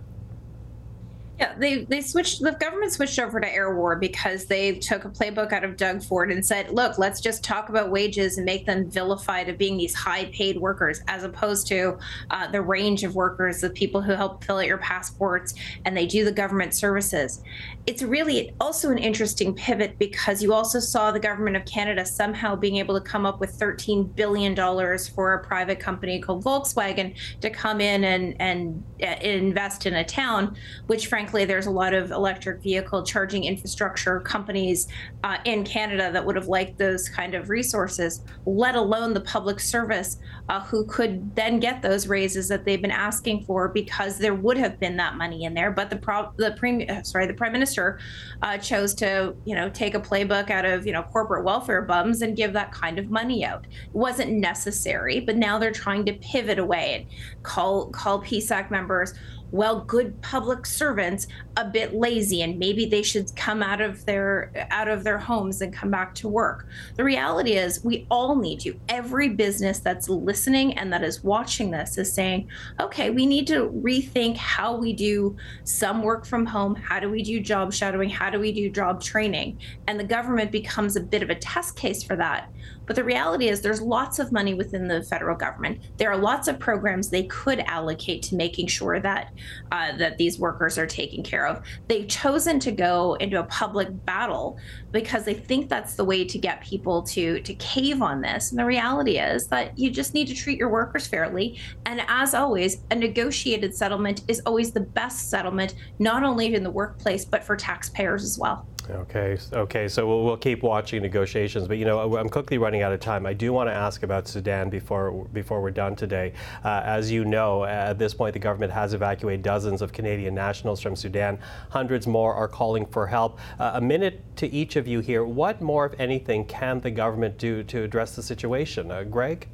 Yeah, 1.41 1.55
they 1.57 1.86
they 1.86 2.01
switched. 2.01 2.43
The 2.43 2.51
government 2.51 2.91
switched 2.91 3.17
over 3.17 3.39
to 3.39 3.51
air 3.51 3.75
war 3.75 3.95
because 3.95 4.45
they 4.45 4.74
took 4.74 5.05
a 5.05 5.10
playbook 5.10 5.51
out 5.51 5.63
of 5.63 5.75
Doug 5.75 6.03
Ford 6.03 6.31
and 6.31 6.45
said, 6.45 6.69
"Look, 6.69 7.00
let's 7.00 7.19
just 7.19 7.43
talk 7.43 7.69
about 7.69 7.89
wages 7.89 8.38
and 8.38 8.45
make 8.45 8.67
them 8.67 8.91
vilified 8.91 9.50
of 9.50 9.57
being 9.57 9.75
these 9.75 9.95
high-paid 9.95 10.60
workers, 10.60 11.01
as 11.07 11.24
opposed 11.24 11.65
to 11.69 11.98
uh, 12.29 12.51
the 12.51 12.62
range 12.62 13.03
of 13.03 13.15
workers, 13.15 13.60
the 13.60 13.71
people 13.71 14.03
who 14.03 14.12
help 14.12 14.43
fill 14.43 14.60
out 14.60 14.67
your 14.67 14.77
passports 14.77 15.55
and 15.83 15.98
they 15.98 16.05
do 16.05 16.24
the 16.24 16.31
government 16.31 16.75
services." 16.75 17.41
It's 17.88 18.03
really 18.03 18.53
also 18.60 18.91
an 18.91 19.00
interesting 19.00 19.55
pivot 19.55 19.98
because 19.98 20.43
you 20.43 20.53
also 20.53 20.79
saw 20.79 21.10
the 21.10 21.19
government 21.19 21.55
of 21.55 21.65
Canada 21.65 22.05
somehow 22.05 22.55
being 22.55 22.75
able 22.75 22.93
to 22.93 23.01
come 23.01 23.25
up 23.25 23.39
with 23.39 23.50
13 23.50 24.03
billion 24.03 24.53
dollars 24.53 25.07
for 25.07 25.33
a 25.33 25.43
private 25.43 25.79
company 25.79 26.21
called 26.21 26.43
Volkswagen 26.43 27.15
to 27.41 27.50
come 27.50 27.81
in 27.81 28.03
and 28.03 28.36
and 28.39 28.83
uh, 29.01 29.15
invest 29.21 29.88
in 29.88 29.95
a 29.95 30.05
town, 30.05 30.55
which 30.86 31.07
frankly 31.07 31.30
frankly, 31.31 31.45
there's 31.45 31.67
a 31.67 31.71
lot 31.71 31.93
of 31.93 32.11
electric 32.11 32.61
vehicle 32.61 33.03
charging 33.03 33.45
infrastructure 33.45 34.19
companies 34.19 34.89
uh, 35.23 35.38
in 35.45 35.63
Canada 35.63 36.11
that 36.11 36.25
would 36.25 36.35
have 36.35 36.50
liked 36.50 36.77
those 36.77 37.07
kind 37.07 37.33
of 37.33 37.50
resources, 37.50 38.22
let 38.46 38.75
alone 38.75 39.13
the 39.13 39.22
public 39.22 39.57
service 39.57 40.17
uh, 40.50 40.59
who 40.59 40.85
could 40.87 41.33
then 41.33 41.57
get 41.57 41.81
those 41.81 42.05
raises 42.05 42.50
that 42.50 42.65
they've 42.65 42.81
been 42.81 42.91
asking 42.91 43.46
for 43.46 43.70
because 43.70 44.17
there 44.17 44.35
would 44.35 44.57
have 44.57 44.77
been 44.77 44.98
that 44.98 45.15
money 45.15 45.46
in 45.46 45.53
there. 45.53 45.72
But 45.72 45.89
the 45.89 45.96
pro- 45.96 46.33
the 46.35 47.01
sorry 47.05 47.27
the 47.27 47.33
prime 47.33 47.53
minister 47.53 47.98
uh, 48.41 48.57
chose 48.57 48.94
to 48.96 49.33
you 49.46 49.55
know 49.55 49.70
take 49.70 49.96
a 49.96 50.01
playbook 50.01 50.50
out 50.50 50.65
of 50.65 50.85
you 50.85 50.91
know 50.91 51.03
corporate 51.03 51.46
welfare 51.46 51.81
bums 51.81 52.22
and 52.22 52.35
give 52.35 52.51
that 52.53 52.74
kind 52.74 53.00
of 53.00 53.09
money 53.09 53.46
out. 53.46 53.65
It 53.65 53.96
wasn't 53.96 54.33
necessary, 54.33 55.22
but 55.22 55.37
now 55.37 55.57
they're 55.57 55.72
trying 55.72 56.05
to 56.07 56.13
pivot 56.13 56.59
away 56.59 57.07
and 57.09 57.44
call 57.44 57.87
call 57.87 58.22
PSAC 58.22 58.70
members 58.70 59.13
well 59.51 59.81
good 59.81 60.20
public 60.22 60.66
servants 60.66 61.27
a 61.57 61.66
bit 61.66 61.94
lazy 61.94 62.42
and 62.42 62.57
maybe 62.57 62.85
they 62.85 63.01
should 63.01 63.33
come 63.35 63.61
out 63.61 63.81
of 63.81 64.05
their 64.05 64.51
out 64.72 64.87
of 64.87 65.03
their 65.03 65.18
homes 65.18 65.61
and 65.61 65.74
come 65.74 65.92
back 65.92 66.16
to 66.16 66.27
work. 66.27 66.68
The 66.96 67.03
reality 67.03 67.53
is 67.53 67.83
we 67.83 68.07
all 68.09 68.35
need 68.35 68.64
you. 68.64 68.79
Every 68.90 69.29
business 69.29 69.79
that's 69.79 70.09
listening 70.09 70.77
and 70.77 70.92
that 70.94 71.03
is 71.03 71.24
watching 71.24 71.72
this 71.72 71.98
is 71.98 72.11
saying 72.11 72.48
okay 72.79 73.09
we 73.09 73.25
need 73.25 73.48
to 73.48 73.70
rethink 73.70 74.37
how 74.37 74.75
we 74.75 74.94
do 74.94 75.35
some 75.64 76.01
work 76.01 76.25
from 76.25 76.46
home. 76.46 76.75
How 76.75 77.00
do 77.00 77.09
we 77.09 77.24
do 77.24 77.40
job 77.40 77.74
shadowing? 77.74 78.09
How 78.09 78.29
do 78.29 78.40
we 78.40 78.51
do 78.51 78.70
job 78.70 79.01
training? 79.01 79.59
And 79.87 80.00
the 80.00 80.03
government 80.03 80.51
becomes 80.51 80.96
a 80.96 81.01
bit 81.01 81.24
of 81.24 81.29
a 81.29 81.35
test 81.35 81.75
case 81.75 82.03
for 82.03 82.16
that 82.16 82.50
but 82.85 82.96
the 82.96 83.03
reality 83.03 83.48
is, 83.48 83.61
there's 83.61 83.81
lots 83.81 84.20
of 84.20 84.31
money 84.31 84.53
within 84.53 84.87
the 84.87 85.03
federal 85.03 85.35
government. 85.35 85.79
There 85.98 86.11
are 86.11 86.17
lots 86.17 86.48
of 86.48 86.59
programs 86.59 87.09
they 87.09 87.24
could 87.24 87.59
allocate 87.61 88.24
to 88.24 88.35
making 88.35 88.67
sure 88.67 89.00
that 89.00 89.33
uh, 89.72 89.96
that 89.98 90.17
these 90.17 90.39
workers 90.39 90.77
are 90.77 90.87
taken 90.87 91.24
care 91.24 91.48
of. 91.48 91.63
They've 91.87 92.07
chosen 92.07 92.59
to 92.61 92.72
go 92.72 93.15
into 93.15 93.39
a 93.39 93.44
public 93.44 94.05
battle 94.05 94.57
because 94.91 95.24
they 95.24 95.33
think 95.33 95.70
that's 95.70 95.96
the 95.96 96.03
way 96.03 96.25
to 96.25 96.37
get 96.37 96.61
people 96.61 97.03
to 97.03 97.39
to 97.41 97.53
cave 97.55 98.01
on 98.01 98.22
this. 98.22 98.51
And 98.51 98.59
the 98.59 98.65
reality 98.65 99.17
is 99.20 99.48
that 99.48 99.77
you 99.77 99.89
just 99.89 100.13
need 100.13 100.27
to 100.27 100.35
treat 100.35 100.57
your 100.57 100.70
workers 100.70 101.07
fairly. 101.07 101.59
And 101.85 102.01
as 102.07 102.33
always, 102.33 102.81
a 102.91 102.96
negotiated 102.96 103.75
settlement 103.75 104.24
is 104.27 104.41
always 104.46 104.72
the 104.72 104.81
best 104.81 105.29
settlement, 105.29 105.75
not 106.00 106.24
only 106.24 106.53
in 106.55 106.63
the 106.63 106.72
workplace 106.72 107.25
but 107.25 107.44
for 107.44 107.55
taxpayers 107.55 108.24
as 108.24 108.37
well. 108.37 108.67
Okay, 108.91 109.37
okay. 109.53 109.87
So 109.87 110.05
we'll, 110.05 110.23
we'll 110.25 110.37
keep 110.37 110.63
watching 110.63 111.01
negotiations, 111.01 111.67
but 111.67 111.77
you 111.77 111.85
know 111.85 112.17
I'm 112.17 112.27
quickly 112.27 112.57
running 112.57 112.81
out 112.81 112.91
of 112.91 112.99
time. 112.99 113.25
I 113.25 113.33
do 113.33 113.53
want 113.53 113.69
to 113.69 113.73
ask 113.73 114.03
about 114.03 114.27
Sudan 114.27 114.69
before 114.69 115.25
before 115.31 115.61
we're 115.61 115.71
done 115.71 115.95
today. 115.95 116.33
Uh, 116.63 116.81
as 116.83 117.09
you 117.09 117.23
know, 117.23 117.63
at 117.63 117.97
this 117.97 118.13
point, 118.13 118.33
the 118.33 118.39
government 118.39 118.73
has 118.73 118.93
evacuated 118.93 119.43
dozens 119.43 119.81
of 119.81 119.93
Canadian 119.93 120.35
nationals 120.35 120.81
from 120.81 120.97
Sudan. 120.97 121.39
Hundreds 121.69 122.05
more 122.05 122.33
are 122.33 122.49
calling 122.49 122.85
for 122.85 123.07
help. 123.07 123.39
Uh, 123.59 123.71
a 123.75 123.81
minute 123.81 124.21
to 124.35 124.47
each 124.51 124.75
of 124.75 124.87
you 124.87 124.99
here. 124.99 125.23
What 125.23 125.61
more, 125.61 125.85
if 125.85 125.97
anything, 125.97 126.43
can 126.45 126.81
the 126.81 126.91
government 126.91 127.37
do 127.37 127.63
to 127.63 127.83
address 127.83 128.15
the 128.15 128.23
situation? 128.23 128.91
Uh, 128.91 129.03
Greg. 129.03 129.47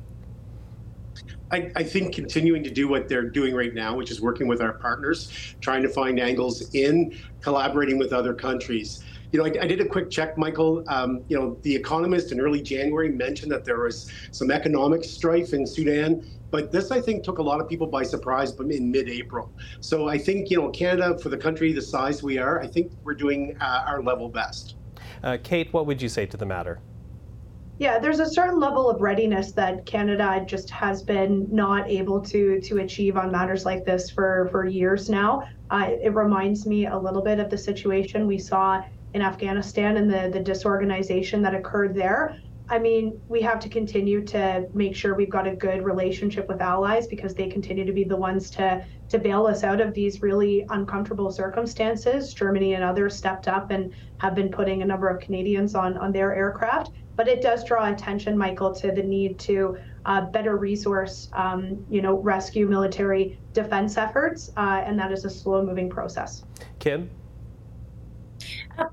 I, 1.50 1.71
I, 1.78 1.84
think 1.84 2.13
continuing 2.13 2.62
to 2.63 2.69
do 2.69 2.89
what 2.89 3.08
they're 3.08 3.30
doing 3.30 3.56
right 3.56 3.73
now, 3.73 3.95
which 3.95 4.12
is 4.12 4.19
working 4.19 4.47
with 4.47 4.62
our 4.62 4.73
partners, 4.73 5.32
trying 5.62 5.82
to 5.84 5.89
find 5.89 6.19
angles 6.19 6.73
in 6.76 7.17
collaborating 7.41 7.97
with 7.97 8.12
other 8.12 8.34
countries. 8.34 9.02
You 9.32 9.40
know, 9.40 9.46
I, 9.46 9.63
I 9.63 9.68
did 9.68 9.82
a 9.82 9.86
quick 9.86 10.10
check, 10.10 10.38
Michael. 10.38 10.84
Um, 10.88 11.24
you 11.28 11.38
know, 11.38 11.60
The 11.63 11.76
Economist 11.76 12.32
in 12.32 12.40
early 12.40 12.62
January 12.62 13.10
mentioned 13.10 13.52
that 13.52 13.66
there 13.66 13.80
was 13.80 14.10
some 14.32 14.52
economic 14.52 15.04
strife 15.04 15.54
in 15.54 15.68
Sudan, 15.68 16.22
but 16.50 16.72
this, 16.72 16.92
I 16.92 17.02
think, 17.02 17.24
took 17.24 17.40
a 17.40 17.44
lot 17.44 17.60
of 17.60 17.68
people 17.68 17.88
by 17.88 18.04
surprise 18.04 18.54
in 18.58 18.92
mid-April. 18.92 19.52
So 19.82 20.08
I 20.08 20.18
think, 20.18 20.50
you 20.50 20.62
know, 20.62 20.70
Canada, 20.70 21.18
for 21.18 21.28
the 21.30 21.38
country 21.38 21.74
the 21.74 21.82
size 21.82 22.24
we 22.24 22.38
are, 22.38 22.62
I 22.62 22.68
think 22.68 22.94
we're 23.04 23.16
doing 23.16 23.58
uh, 23.60 23.82
our 23.86 24.02
level 24.02 24.30
best. 24.30 24.76
Uh, 25.22 25.38
Kate, 25.44 25.74
what 25.74 25.86
would 25.88 26.02
you 26.02 26.10
say 26.10 26.26
to 26.26 26.38
the 26.38 26.46
matter? 26.46 26.80
Yeah, 27.80 28.00
there's 28.00 28.20
a 28.20 28.30
certain 28.30 28.60
level 28.60 28.90
of 28.90 29.02
readiness 29.02 29.52
that 29.54 29.86
Canada 29.86 30.44
just 30.48 30.72
has 30.72 31.04
been 31.04 31.48
not 31.52 31.88
able 31.88 32.22
to 32.22 32.60
to 32.62 32.80
achieve 32.80 33.18
on 33.18 33.32
matters 33.32 33.66
like 33.66 33.86
this 33.86 34.10
for 34.10 34.48
for 34.52 34.66
years 34.66 35.10
now. 35.10 35.44
Uh, 35.70 35.92
it 36.02 36.16
reminds 36.16 36.66
me 36.66 36.88
a 36.88 36.98
little 36.98 37.22
bit 37.22 37.40
of 37.40 37.52
the 37.52 37.58
situation 37.58 38.26
we 38.26 38.40
saw 38.40 38.82
in 39.13 39.22
Afghanistan 39.22 39.98
and 39.98 40.10
the, 40.10 40.30
the 40.32 40.39
disorganization 40.39 41.41
that 41.41 41.56
occurred 41.56 41.96
there. 41.96 42.39
I 42.70 42.80
mean, 42.80 43.22
we 43.30 43.41
have 43.43 43.60
to 43.62 43.70
continue 43.70 44.26
to 44.26 44.67
make 44.74 44.93
sure 44.93 45.15
we've 45.15 45.30
got 45.30 45.48
a 45.48 45.56
good 45.56 45.86
relationship 45.86 46.50
with 46.50 46.60
allies 46.60 47.08
because 47.08 47.34
they 47.34 47.48
continue 47.48 47.86
to 47.86 47.93
be 47.93 48.04
the 48.04 48.17
ones 48.17 48.50
to 48.52 48.86
to 49.10 49.17
bail 49.17 49.48
us 49.48 49.63
out 49.63 49.80
of 49.80 49.93
these 49.93 50.22
really 50.22 50.65
uncomfortable 50.70 51.32
circumstances. 51.32 52.34
Germany 52.34 52.74
and 52.74 52.84
others 52.84 53.15
stepped 53.15 53.48
up 53.48 53.72
and 53.72 53.93
have 54.17 54.36
been 54.36 54.50
putting 54.50 54.82
a 54.82 54.86
number 54.86 55.08
of 55.08 55.22
Canadians 55.22 55.76
on 55.76 55.98
on 55.98 56.12
their 56.12 56.36
aircraft. 56.36 56.91
But 57.15 57.30
it 57.30 57.41
does 57.41 57.63
draw 57.63 57.91
attention, 57.91 58.38
Michael, 58.38 58.76
to 58.76 58.91
the 58.91 59.02
need 59.02 59.39
to 59.39 59.78
uh, 60.06 60.22
better 60.22 60.58
resource, 60.58 61.30
um, 61.34 61.86
you 61.89 62.02
know, 62.02 62.20
rescue 62.20 62.67
military 62.67 63.39
defense 63.54 63.98
efforts, 63.98 64.52
uh, 64.56 64.84
and 64.86 65.00
that 65.00 65.12
is 65.12 65.26
a 65.26 65.30
slow-moving 65.30 65.89
process. 65.89 66.43
Kim. 66.80 67.10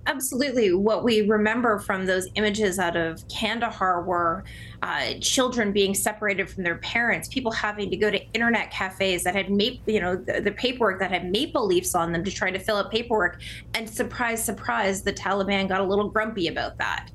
Absolutely. 0.07 0.73
What 0.73 1.05
we 1.05 1.23
remember 1.23 1.79
from 1.79 2.07
those 2.07 2.29
images 2.37 2.79
out 2.79 2.97
of 2.97 3.27
Kandahar 3.29 4.03
were 4.03 4.45
uh, 4.83 5.15
children 5.21 5.73
being 5.73 5.95
separated 5.95 6.49
from 6.49 6.63
their 6.63 6.77
parents, 6.77 7.27
people 7.29 7.51
having 7.51 7.91
to 7.91 7.97
go 7.97 8.11
to 8.11 8.23
internet 8.33 8.71
cafes 8.71 9.25
that 9.25 9.35
had, 9.35 9.51
ma- 9.51 9.79
you 9.87 10.01
know, 10.01 10.15
the, 10.15 10.43
the, 10.43 10.53
paperwork 10.53 11.01
that 11.01 11.11
had 11.11 11.31
maple 11.31 11.67
leaves 11.67 11.95
on 11.95 12.13
them 12.13 12.23
to 12.23 12.31
try 12.31 12.51
to 12.51 12.59
fill 12.59 12.77
out 12.77 12.91
paperwork. 12.91 13.41
And 13.73 13.89
surprise, 13.89 14.45
surprise, 14.45 15.03
the 15.03 15.13
Taliban 15.13 15.69
got 15.69 15.81
a 15.81 15.85
little 15.85 16.09
grumpy 16.09 16.49
about 16.49 16.77
that. 16.79 17.11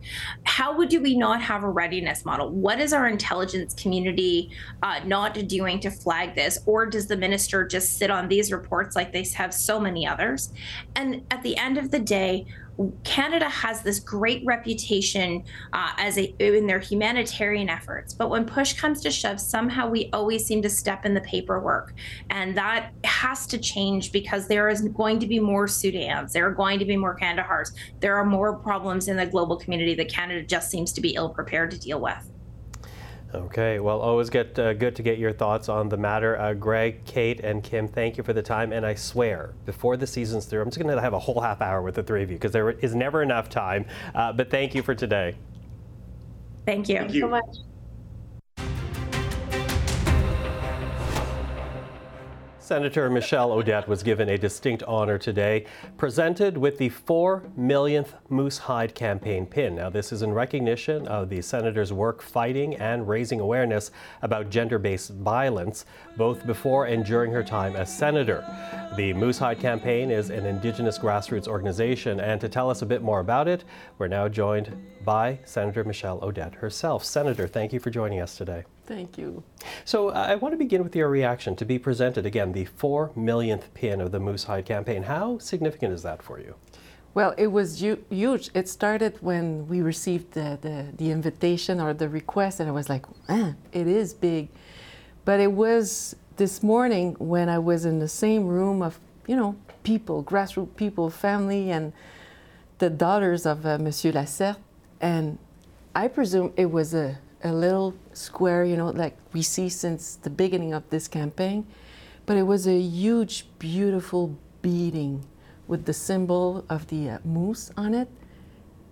How 0.45 0.75
would 0.75 0.91
we 0.91 1.15
not 1.15 1.41
have 1.41 1.63
a 1.63 1.69
readiness 1.69 2.25
model? 2.25 2.49
What 2.49 2.79
is 2.79 2.91
our 2.91 3.07
intelligence 3.07 3.75
community 3.75 4.49
uh, 4.81 5.01
not 5.05 5.47
doing 5.47 5.79
to 5.81 5.91
flag 5.91 6.33
this? 6.33 6.59
Or 6.65 6.87
does 6.87 7.07
the 7.07 7.17
minister 7.17 7.67
just 7.67 7.97
sit 7.97 8.09
on 8.09 8.27
these 8.27 8.51
reports 8.51 8.95
like 8.95 9.13
they 9.13 9.23
have 9.35 9.53
so 9.53 9.79
many 9.79 10.07
others? 10.07 10.51
And 10.95 11.23
at 11.29 11.43
the 11.43 11.55
end 11.55 11.77
of 11.77 11.91
the 11.91 11.99
day, 11.99 12.47
Canada 13.03 13.49
has 13.49 13.81
this 13.81 13.99
great 13.99 14.45
reputation 14.45 15.43
uh, 15.73 15.91
as 15.97 16.17
a 16.17 16.33
in 16.39 16.65
their 16.65 16.79
humanitarian 16.79 17.69
efforts, 17.69 18.13
but 18.13 18.29
when 18.29 18.45
push 18.45 18.73
comes 18.73 19.01
to 19.01 19.11
shove, 19.11 19.39
somehow 19.39 19.89
we 19.89 20.09
always 20.13 20.45
seem 20.45 20.61
to 20.61 20.69
step 20.69 21.05
in 21.05 21.13
the 21.13 21.21
paperwork, 21.21 21.93
and 22.29 22.55
that 22.55 22.91
has 23.03 23.45
to 23.47 23.57
change 23.57 24.11
because 24.11 24.47
there 24.47 24.69
is 24.69 24.81
going 24.81 25.19
to 25.19 25.27
be 25.27 25.39
more 25.39 25.67
Sudans, 25.67 26.31
there 26.31 26.47
are 26.47 26.53
going 26.53 26.79
to 26.79 26.85
be 26.85 26.95
more 26.95 27.15
Kandahars, 27.15 27.73
there 27.99 28.15
are 28.15 28.25
more 28.25 28.55
problems 28.55 29.07
in 29.07 29.17
the 29.17 29.25
global 29.25 29.57
community 29.57 29.93
that 29.95 30.09
Canada 30.09 30.41
just 30.41 30.69
seems 30.69 30.93
to 30.93 31.01
be 31.01 31.15
ill 31.15 31.29
prepared 31.29 31.71
to 31.71 31.79
deal 31.79 31.99
with. 31.99 32.29
Okay, 33.33 33.79
well, 33.79 33.99
always 33.99 34.31
get 34.31 34.57
uh, 34.57 34.73
good 34.73 34.95
to 34.95 35.03
get 35.03 35.19
your 35.19 35.31
thoughts 35.31 35.69
on 35.69 35.87
the 35.87 35.97
matter. 35.97 36.39
Uh, 36.39 36.53
Greg, 36.55 37.05
Kate, 37.05 37.39
and 37.41 37.63
Kim, 37.63 37.87
thank 37.87 38.17
you 38.17 38.23
for 38.23 38.33
the 38.33 38.41
time. 38.41 38.73
And 38.73 38.83
I 38.83 38.95
swear, 38.95 39.53
before 39.65 39.97
the 39.97 40.07
season's 40.07 40.45
through, 40.45 40.61
I'm 40.61 40.69
just 40.69 40.81
going 40.81 40.95
to 40.95 40.99
have 40.99 41.13
a 41.13 41.19
whole 41.19 41.39
half 41.39 41.61
hour 41.61 41.83
with 41.83 41.93
the 41.93 42.01
three 42.01 42.23
of 42.23 42.31
you 42.31 42.37
because 42.37 42.51
there 42.51 42.71
is 42.71 42.95
never 42.95 43.21
enough 43.21 43.47
time. 43.47 43.85
Uh, 44.15 44.33
but 44.33 44.49
thank 44.49 44.73
you 44.73 44.81
for 44.81 44.95
today. 44.95 45.35
Thank 46.65 46.89
you. 46.89 46.97
Thank 46.97 47.13
you 47.13 47.21
so 47.21 47.27
much. 47.27 47.57
Senator 52.69 53.09
Michèle 53.09 53.49
Audette 53.49 53.87
was 53.87 54.03
given 54.03 54.29
a 54.29 54.37
distinct 54.37 54.83
honor 54.83 55.17
today, 55.17 55.65
presented 55.97 56.55
with 56.55 56.77
the 56.77 56.89
4 56.89 57.41
millionth 57.57 58.13
Moose 58.29 58.59
Hide 58.59 58.93
campaign 58.93 59.47
pin. 59.47 59.73
Now, 59.73 59.89
this 59.89 60.11
is 60.11 60.21
in 60.21 60.31
recognition 60.31 61.07
of 61.07 61.29
the 61.29 61.41
senator's 61.41 61.91
work 61.91 62.21
fighting 62.21 62.75
and 62.75 63.07
raising 63.07 63.39
awareness 63.39 63.89
about 64.21 64.51
gender 64.51 64.77
based 64.77 65.09
violence, 65.15 65.87
both 66.15 66.45
before 66.45 66.85
and 66.85 67.03
during 67.03 67.31
her 67.31 67.43
time 67.43 67.75
as 67.75 67.91
senator. 67.91 68.45
The 68.95 69.13
Moose 69.13 69.39
Hide 69.39 69.59
campaign 69.59 70.11
is 70.11 70.29
an 70.29 70.45
Indigenous 70.45 70.99
grassroots 70.99 71.47
organization, 71.47 72.19
and 72.19 72.39
to 72.39 72.47
tell 72.47 72.69
us 72.69 72.83
a 72.83 72.85
bit 72.85 73.01
more 73.01 73.19
about 73.19 73.47
it, 73.47 73.63
we're 73.97 74.07
now 74.07 74.27
joined 74.27 74.77
by 75.03 75.39
Senator 75.45 75.83
Michèle 75.83 76.21
Audette 76.21 76.55
herself. 76.55 77.03
Senator, 77.03 77.47
thank 77.47 77.73
you 77.73 77.79
for 77.79 77.89
joining 77.89 78.19
us 78.19 78.37
today. 78.37 78.63
Thank 78.85 79.17
you. 79.17 79.43
So 79.85 80.09
I 80.09 80.35
want 80.35 80.53
to 80.53 80.57
begin 80.57 80.83
with 80.83 80.95
your 80.95 81.09
reaction 81.09 81.55
to 81.57 81.65
be 81.65 81.77
presented 81.77 82.25
again 82.25 82.51
the 82.53 82.65
four 82.65 83.11
millionth 83.15 83.73
pin 83.73 84.01
of 84.01 84.11
the 84.11 84.19
Moose 84.19 84.45
Hide 84.45 84.65
campaign. 84.65 85.03
How 85.03 85.37
significant 85.37 85.93
is 85.93 86.01
that 86.03 86.23
for 86.23 86.39
you? 86.39 86.55
Well, 87.13 87.33
it 87.37 87.47
was 87.47 87.81
huge. 87.81 88.49
It 88.53 88.69
started 88.69 89.17
when 89.21 89.67
we 89.67 89.81
received 89.81 90.33
the, 90.33 90.57
the, 90.61 90.87
the 90.95 91.11
invitation 91.11 91.79
or 91.79 91.93
the 91.93 92.07
request, 92.07 92.59
and 92.59 92.69
I 92.69 92.71
was 92.71 92.87
like, 92.87 93.05
ah, 93.27 93.53
it 93.71 93.87
is 93.87 94.13
big. 94.13 94.49
But 95.25 95.39
it 95.39 95.51
was 95.51 96.15
this 96.37 96.63
morning 96.63 97.15
when 97.19 97.49
I 97.49 97.59
was 97.59 97.85
in 97.85 97.99
the 97.99 98.07
same 98.07 98.47
room 98.47 98.81
of, 98.81 98.99
you 99.27 99.35
know, 99.35 99.55
people, 99.83 100.23
grassroots 100.23 100.75
people, 100.75 101.09
family, 101.09 101.71
and 101.71 101.93
the 102.77 102.89
daughters 102.89 103.45
of 103.45 103.65
uh, 103.65 103.77
Monsieur 103.77 104.11
Lacerte. 104.11 104.57
And 105.01 105.37
I 105.95 106.07
presume 106.07 106.53
it 106.55 106.71
was 106.71 106.93
a 106.93 107.17
a 107.43 107.51
little 107.51 107.93
square, 108.13 108.65
you 108.65 108.75
know, 108.75 108.89
like 108.89 109.15
we 109.33 109.41
see 109.41 109.69
since 109.69 110.15
the 110.15 110.29
beginning 110.29 110.73
of 110.73 110.89
this 110.89 111.07
campaign. 111.07 111.65
But 112.25 112.37
it 112.37 112.43
was 112.43 112.67
a 112.67 112.77
huge, 112.79 113.45
beautiful 113.57 114.35
beading 114.61 115.25
with 115.67 115.85
the 115.85 115.93
symbol 115.93 116.65
of 116.69 116.87
the 116.87 117.11
uh, 117.11 117.17
moose 117.23 117.71
on 117.77 117.93
it. 117.93 118.07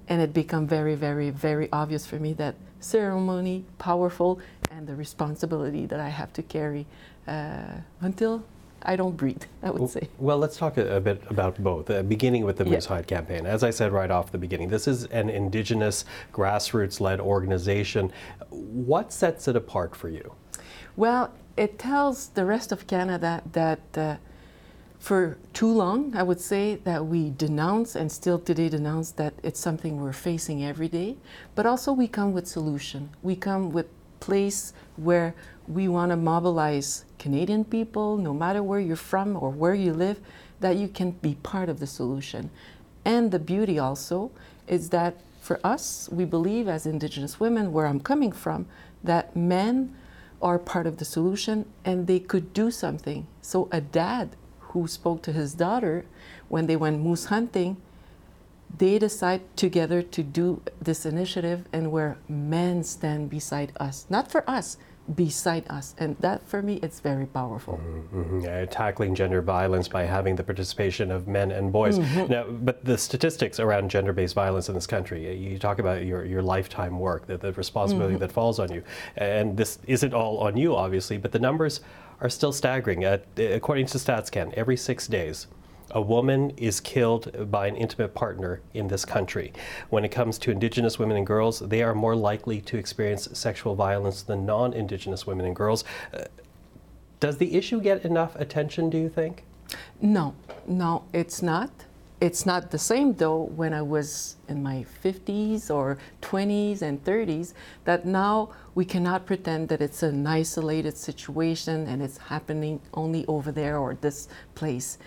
And 0.08 0.22
it 0.22 0.34
became 0.34 0.66
very, 0.66 0.96
very, 0.96 1.30
very 1.30 1.70
obvious 1.72 2.06
for 2.06 2.18
me 2.18 2.34
that 2.34 2.56
ceremony, 2.80 3.66
powerful, 3.78 4.40
and 4.72 4.88
the 4.88 4.96
responsibility 4.96 5.86
that 5.86 6.00
I 6.00 6.10
have 6.10 6.32
to 6.34 6.42
carry 6.42 6.86
uh, 7.28 7.82
until 8.02 8.46
I 8.88 8.96
don't 8.96 9.18
breathe, 9.18 9.44
I 9.62 9.70
would 9.70 9.90
say. 9.90 10.08
Well, 10.18 10.38
let's 10.38 10.56
talk 10.56 10.78
a, 10.78 10.96
a 10.96 11.02
bit 11.02 11.22
about 11.30 11.62
both, 11.62 11.90
uh, 11.90 12.04
beginning 12.04 12.46
with 12.46 12.58
the 12.58 12.64
Moose 12.64 12.86
Hide 12.86 13.06
campaign. 13.06 13.46
As 13.46 13.62
I 13.62 13.70
said 13.70 13.92
right 13.92 14.10
off 14.10 14.32
the 14.32 14.38
beginning, 14.38 14.70
this 14.70 14.88
is 14.88 15.04
an 15.08 15.30
Indigenous 15.30 16.06
grassroots 16.34 17.02
led 17.02 17.20
organization. 17.20 18.14
What 18.50 19.12
sets 19.12 19.50
it 19.50 19.58
apart 19.58 19.94
for 19.94 20.08
you? 20.08 20.34
Well, 20.96 21.34
it 21.58 21.78
tells 21.78 22.30
the 22.30 22.46
rest 22.46 22.72
of 22.72 22.88
Canada 22.88 23.44
that 23.52 23.82
uh, 23.98 24.16
for 25.00 25.38
too 25.52 25.72
long, 25.72 26.16
I 26.16 26.24
would 26.24 26.40
say 26.40 26.76
that 26.86 27.06
we 27.06 27.32
denounce 27.32 27.96
and 27.96 28.10
still 28.10 28.40
today 28.40 28.70
denounce 28.70 29.12
that 29.12 29.34
it's 29.44 29.60
something 29.60 30.02
we're 30.02 30.14
facing 30.14 30.64
every 30.64 30.88
day, 30.88 31.18
but 31.56 31.66
also 31.66 31.92
we 31.92 32.08
come 32.08 32.32
with 32.32 32.48
solution. 32.48 33.10
We 33.22 33.36
come 33.36 33.72
with 33.72 33.88
place 34.20 34.74
where 34.96 35.36
we 35.68 35.88
want 35.88 36.12
to 36.12 36.16
mobilize 36.16 37.06
Canadian 37.20 37.66
people, 37.66 38.18
no 38.18 38.34
matter 38.34 38.62
where 38.62 38.80
you're 38.80 38.96
from 38.96 39.36
or 39.36 39.50
where 39.50 39.74
you 39.74 39.94
live, 39.94 40.20
that 40.60 40.76
you 40.76 40.88
can 40.88 41.12
be 41.12 41.36
part 41.36 41.70
of 41.70 41.80
the 41.80 41.88
solution. 41.88 42.50
And 43.06 43.32
the 43.32 43.40
beauty 43.40 43.80
also 43.80 44.32
is 44.68 44.90
that 44.90 45.16
for 45.40 45.60
us, 45.64 46.10
we 46.12 46.26
believe 46.26 46.68
as 46.68 46.86
Indigenous 46.86 47.40
women, 47.40 47.72
where 47.72 47.86
I'm 47.86 48.02
coming 48.02 48.32
from, 48.32 48.66
that 49.04 49.36
men 49.36 49.96
are 50.42 50.60
part 50.60 50.86
of 50.86 50.98
the 50.98 51.06
solution 51.06 51.66
and 51.86 52.06
they 52.06 52.20
could 52.20 52.54
do 52.54 52.70
something. 52.70 53.28
So 53.42 53.70
a 53.72 53.82
dad 53.82 54.36
who 54.60 54.88
spoke 54.88 55.22
to 55.24 55.32
his 55.32 55.54
daughter 55.54 56.06
when 56.50 56.68
they 56.68 56.76
went 56.76 57.00
moose 57.02 57.26
hunting, 57.26 57.78
they 58.78 59.00
decide 59.00 59.42
together 59.56 60.02
to 60.02 60.24
do 60.24 60.62
this 60.82 61.06
initiative 61.06 61.66
and 61.72 61.92
where 61.92 62.18
men 62.28 62.84
stand 62.84 63.30
beside 63.30 63.72
us, 63.80 64.06
not 64.10 64.30
for 64.30 64.48
us, 64.50 64.78
beside 65.16 65.66
us. 65.70 65.96
And 65.98 66.18
that, 66.20 66.48
for 66.48 66.62
me, 66.62 66.80
it's 66.84 67.00
very 67.00 67.26
powerful. 67.26 67.76
Mm-hmm. 67.76 68.20
mm-hmm. 68.20 68.40
Yeah, 68.42 68.66
tackling 68.66 69.16
gender 69.16 69.42
violence 69.42 69.88
by 69.88 70.04
having 70.04 70.36
the 70.36 70.44
participation 70.44 71.12
of 71.12 71.28
men 71.28 71.52
and 71.52 71.72
boys. 71.72 72.00
Mm-hmm. 72.00 72.32
Now, 72.32 72.46
but 72.50 72.84
the 72.84 72.98
statistics 72.98 73.60
around 73.60 73.90
gender 73.90 74.14
based 74.14 74.36
violence 74.36 74.70
in 74.70 74.76
this 74.76 74.88
country, 74.88 75.36
you 75.38 75.58
talk 75.58 75.80
about 75.80 76.06
your, 76.06 76.26
your 76.26 76.42
lifetime 76.42 77.00
work, 77.00 77.26
the, 77.28 77.38
the 77.38 77.54
responsibility 77.54 78.16
mm-hmm. 78.16 78.22
that 78.22 78.32
falls 78.32 78.60
on 78.60 78.72
you. 78.72 78.84
And 79.16 79.56
this 79.56 79.80
isn't 79.88 80.14
all 80.14 80.40
on 80.40 80.58
you, 80.58 80.76
obviously, 80.76 81.18
but 81.18 81.32
the 81.32 81.40
numbers 81.40 81.82
are 82.20 82.30
still 82.30 82.52
staggering. 82.52 83.06
Uh, 83.06 83.20
according 83.38 83.86
to 83.88 83.98
StatsCan, 83.98 84.54
every 84.54 84.78
six 84.78 85.08
days, 85.08 85.48
a 85.92 86.02
woman 86.02 86.52
is 86.58 86.80
killed 86.80 87.50
by 87.52 87.68
an 87.68 87.76
intimate 87.76 88.14
partner 88.14 88.62
in 88.74 88.88
this 88.88 89.06
country. 89.06 89.54
When 89.90 90.04
it 90.04 90.10
comes 90.10 90.38
to 90.40 90.52
Indigenous 90.52 91.00
women 91.00 91.18
and 91.18 91.26
girls, 91.26 91.60
they 91.60 91.82
are 91.84 91.96
more 91.96 92.16
likely 92.16 92.62
to 92.62 92.78
experience 92.78 93.28
sexual 93.34 93.76
violence 93.76 94.22
than 94.22 94.46
non 94.46 94.74
Indigenous 94.74 95.26
women 95.26 95.46
and 95.46 95.56
girls. 95.56 95.84
Uh, 96.14 96.26
does 97.20 97.38
the 97.38 97.56
issue 97.56 97.82
get 97.82 98.06
enough 98.06 98.36
attention, 98.36 98.90
do 98.90 98.98
you 98.98 99.10
think? 99.10 99.44
No, 100.02 100.36
no, 100.68 101.04
it's 101.14 101.42
not. 101.42 101.72
It's 102.20 102.48
not 102.48 102.72
the 102.72 102.80
same 102.80 103.14
though 103.14 103.44
when 103.44 103.74
I 103.74 103.84
was 103.84 104.38
in 104.48 104.64
my 104.64 104.86
50s 105.04 105.70
or 105.70 106.00
20s 106.24 106.82
and 106.82 107.04
30s, 107.04 107.54
that 107.86 108.06
now 108.06 108.50
we 108.74 108.86
cannot 108.86 109.28
pretend 109.28 109.70
that 109.70 109.82
it's 109.82 110.02
an 110.02 110.26
isolated 110.26 110.98
situation 110.98 111.86
and 111.86 112.02
it's 112.02 112.18
happening 112.18 112.80
only 112.96 113.24
over 113.28 113.52
there 113.52 113.78
or 113.78 113.96
this 114.02 114.30
place 114.56 114.98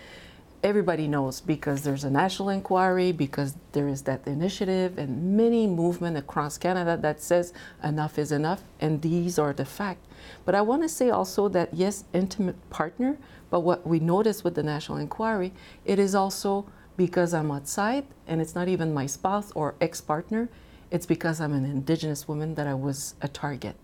everybody 0.63 1.07
knows 1.07 1.41
because 1.41 1.83
there's 1.83 2.03
a 2.03 2.09
national 2.09 2.49
inquiry, 2.49 3.11
because 3.11 3.55
there 3.71 3.87
is 3.87 4.03
that 4.03 4.25
initiative 4.27 4.97
and 4.97 5.35
many 5.35 5.67
movement 5.67 6.17
across 6.17 6.57
Canada 6.57 6.97
that 6.97 7.21
says 7.21 7.53
enough 7.83 8.17
is 8.19 8.31
enough, 8.31 8.63
and 8.79 9.01
these 9.01 9.39
are 9.39 9.53
the 9.53 9.65
facts. 9.65 10.07
But 10.45 10.55
I 10.55 10.61
want 10.61 10.83
to 10.83 10.89
say 10.89 11.09
also 11.09 11.47
that 11.49 11.73
yes, 11.73 12.03
intimate 12.13 12.69
partner, 12.69 13.17
but 13.49 13.61
what 13.61 13.85
we 13.85 13.99
notice 13.99 14.43
with 14.43 14.55
the 14.55 14.63
national 14.63 14.97
inquiry, 14.97 15.51
it 15.85 15.99
is 15.99 16.15
also 16.15 16.65
because 16.97 17.33
I'm 17.33 17.51
outside 17.51 18.05
and 18.27 18.41
it's 18.41 18.55
not 18.55 18.67
even 18.67 18.93
my 18.93 19.05
spouse 19.05 19.51
or 19.55 19.75
ex-partner, 19.81 20.49
it's 20.91 21.05
because 21.05 21.41
I'm 21.41 21.53
an 21.53 21.65
Indigenous 21.65 22.27
woman 22.27 22.55
that 22.55 22.67
I 22.67 22.73
was 22.73 23.15
a 23.21 23.27
target. 23.27 23.77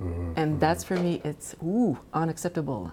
Mm-hmm. 0.00 0.32
And 0.36 0.60
that's 0.60 0.84
for 0.84 0.96
me, 0.96 1.20
it's 1.24 1.54
ooh, 1.62 1.98
unacceptable. 2.12 2.92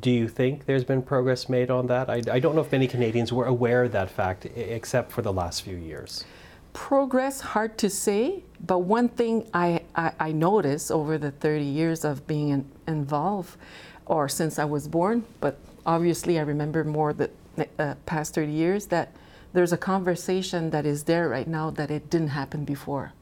Do 0.00 0.10
you 0.10 0.28
think 0.28 0.66
there's 0.66 0.84
been 0.84 1.02
progress 1.02 1.48
made 1.48 1.70
on 1.70 1.88
that? 1.88 2.08
I, 2.08 2.22
I 2.30 2.38
don't 2.38 2.54
know 2.54 2.60
if 2.60 2.70
many 2.70 2.86
Canadians 2.86 3.32
were 3.32 3.46
aware 3.46 3.84
of 3.84 3.92
that 3.92 4.10
fact, 4.10 4.46
except 4.54 5.10
for 5.10 5.22
the 5.22 5.32
last 5.32 5.62
few 5.62 5.76
years. 5.76 6.24
Progress, 6.72 7.40
hard 7.40 7.78
to 7.78 7.90
say, 7.90 8.44
but 8.64 8.80
one 8.80 9.08
thing 9.08 9.48
I, 9.54 9.82
I, 9.94 10.12
I 10.20 10.32
over 10.90 11.18
the 11.18 11.30
30 11.30 11.64
years 11.64 12.04
of 12.04 12.26
being 12.26 12.50
in, 12.50 12.70
involved, 12.86 13.56
or 14.04 14.28
since 14.28 14.58
I 14.58 14.66
was 14.66 14.86
born, 14.86 15.24
but 15.40 15.58
obviously 15.84 16.38
I 16.38 16.42
remember 16.42 16.84
more 16.84 17.12
the 17.12 17.30
uh, 17.78 17.94
past 18.04 18.34
30 18.34 18.52
years, 18.52 18.86
that 18.86 19.12
there's 19.52 19.72
a 19.72 19.78
conversation 19.78 20.70
that 20.70 20.84
is 20.84 21.04
there 21.04 21.28
right 21.28 21.48
now 21.48 21.70
that 21.70 21.90
it 21.90 22.10
didn't 22.10 22.28
happen 22.28 22.64
before. 22.64 23.14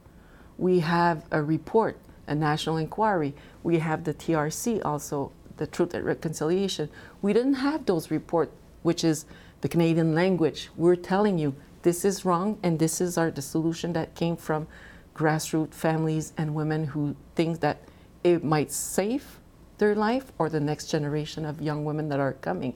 We 0.58 0.80
have 0.80 1.24
a 1.30 1.42
report, 1.42 1.96
a 2.26 2.34
national 2.34 2.76
inquiry. 2.76 3.34
We 3.62 3.78
have 3.78 4.04
the 4.04 4.14
TRC 4.14 4.84
also, 4.84 5.30
the 5.56 5.66
Truth 5.66 5.94
and 5.94 6.04
Reconciliation. 6.04 6.88
We 7.22 7.32
didn't 7.32 7.54
have 7.54 7.86
those 7.86 8.10
reports, 8.10 8.52
which 8.82 9.04
is 9.04 9.24
the 9.60 9.68
Canadian 9.68 10.14
language. 10.14 10.70
We're 10.76 10.96
telling 10.96 11.38
you 11.38 11.54
this 11.82 12.04
is 12.04 12.24
wrong 12.24 12.58
and 12.62 12.78
this 12.78 13.00
is 13.00 13.18
our 13.18 13.30
the 13.30 13.42
solution 13.42 13.92
that 13.92 14.14
came 14.14 14.36
from 14.36 14.66
grassroots 15.14 15.74
families 15.74 16.32
and 16.36 16.54
women 16.54 16.84
who 16.84 17.14
think 17.34 17.60
that 17.60 17.78
it 18.24 18.42
might 18.42 18.72
save 18.72 19.38
their 19.78 19.94
life 19.94 20.32
or 20.38 20.48
the 20.48 20.60
next 20.60 20.86
generation 20.86 21.44
of 21.44 21.60
young 21.60 21.84
women 21.84 22.08
that 22.08 22.20
are 22.20 22.32
coming. 22.34 22.74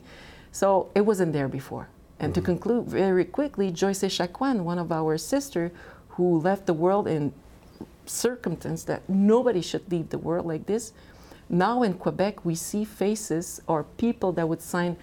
So 0.53 0.91
it 0.95 1.03
wasn't 1.03 1.33
there 1.33 1.49
before. 1.49 1.89
And 2.21 2.33
mm-hmm. 2.33 2.41
to 2.41 2.47
conclude 2.47 2.87
very 2.87 3.25
quickly, 3.25 3.71
Joyce 3.71 4.01
Echaquan, 4.01 4.61
one 4.61 4.79
of 4.79 4.93
our 4.93 5.17
sisters, 5.19 5.71
who 6.11 6.41
left 6.41 6.67
the 6.67 6.75
world 6.75 7.07
in 7.07 7.33
circumstance 8.07 8.85
that 8.85 9.09
nobody 9.09 9.61
should 9.61 9.91
leave 9.91 10.11
the 10.11 10.19
world 10.19 10.47
like 10.47 10.67
this. 10.67 10.93
Now 11.49 11.83
in 11.83 11.95
Quebec, 11.95 12.45
we 12.45 12.55
see 12.55 12.85
faces 12.85 13.61
or 13.67 13.85
people 13.85 14.33
that 14.33 14.49
would 14.49 14.63
sign 14.63 14.97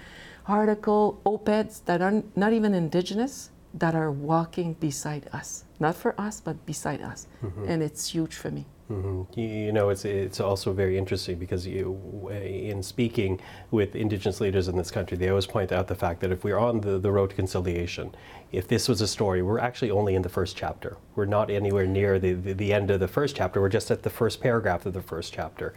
article, 0.47 1.19
op-eds 1.25 1.79
that 1.81 2.01
are 2.01 2.23
not 2.35 2.53
even 2.53 2.73
indigenous, 2.73 3.49
that 3.73 3.95
are 3.95 4.11
walking 4.11 4.73
beside 4.73 5.27
us. 5.33 5.65
Not 5.79 5.95
for 5.95 6.19
us, 6.19 6.39
but 6.39 6.65
beside 6.65 7.01
us. 7.01 7.27
Mm-hmm. 7.43 7.65
And 7.67 7.83
it's 7.83 8.07
huge 8.07 8.35
for 8.35 8.51
me. 8.51 8.65
Mm-hmm. 8.89 9.39
You, 9.39 9.71
know, 9.71 9.89
it's 9.89 10.05
it's 10.05 10.39
also 10.39 10.71
very 10.71 10.95
interesting 10.95 11.39
because 11.39 11.65
you, 11.65 12.29
in 12.29 12.83
speaking 12.83 13.41
with 13.71 13.95
Indigenous 13.95 14.39
leaders 14.39 14.67
in 14.67 14.77
this 14.77 14.91
country, 14.91 15.17
they 15.17 15.27
always 15.29 15.47
point 15.47 15.71
out 15.71 15.87
the 15.87 15.95
fact 15.95 16.21
that 16.21 16.31
if 16.31 16.43
we're 16.43 16.59
on 16.59 16.81
the, 16.81 16.99
the 16.99 17.11
road 17.11 17.31
to 17.31 17.35
conciliation, 17.35 18.13
if 18.51 18.67
this 18.67 18.87
was 18.87 19.01
a 19.01 19.07
story, 19.07 19.41
we're 19.41 19.57
actually 19.57 19.89
only 19.89 20.13
in 20.13 20.21
the 20.21 20.29
first 20.29 20.55
chapter. 20.55 20.97
We're 21.15 21.25
not 21.25 21.49
anywhere 21.49 21.87
near 21.87 22.19
the, 22.19 22.33
the, 22.33 22.53
the 22.53 22.73
end 22.73 22.91
of 22.91 22.99
the 22.99 23.07
first 23.07 23.35
chapter. 23.35 23.59
We're 23.59 23.69
just 23.69 23.89
at 23.89 24.03
the 24.03 24.11
first 24.11 24.39
paragraph 24.39 24.85
of 24.85 24.93
the 24.93 25.01
first 25.01 25.33
chapter. 25.33 25.73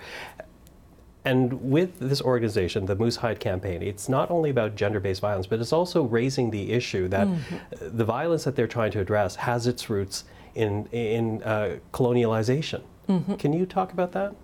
And 1.28 1.70
with 1.70 1.98
this 1.98 2.22
organization, 2.22 2.86
the 2.86 2.96
Moose 2.96 3.16
Hide 3.16 3.38
campaign, 3.38 3.82
it's 3.82 4.08
not 4.08 4.30
only 4.30 4.48
about 4.48 4.76
gender 4.76 4.98
based 4.98 5.20
violence, 5.20 5.46
but 5.46 5.60
it's 5.60 5.74
also 5.74 6.04
raising 6.04 6.50
the 6.50 6.72
issue 6.72 7.06
that 7.08 7.26
mm-hmm. 7.26 7.98
the 7.98 8.04
violence 8.06 8.44
that 8.44 8.56
they're 8.56 8.74
trying 8.78 8.92
to 8.92 9.00
address 9.00 9.36
has 9.36 9.66
its 9.66 9.90
roots 9.90 10.24
in, 10.54 10.86
in 10.86 11.42
uh, 11.42 11.76
colonialization. 11.92 12.80
Mm-hmm. 13.10 13.34
Can 13.34 13.52
you 13.52 13.66
talk 13.66 13.92
about 13.92 14.12
that? 14.12 14.34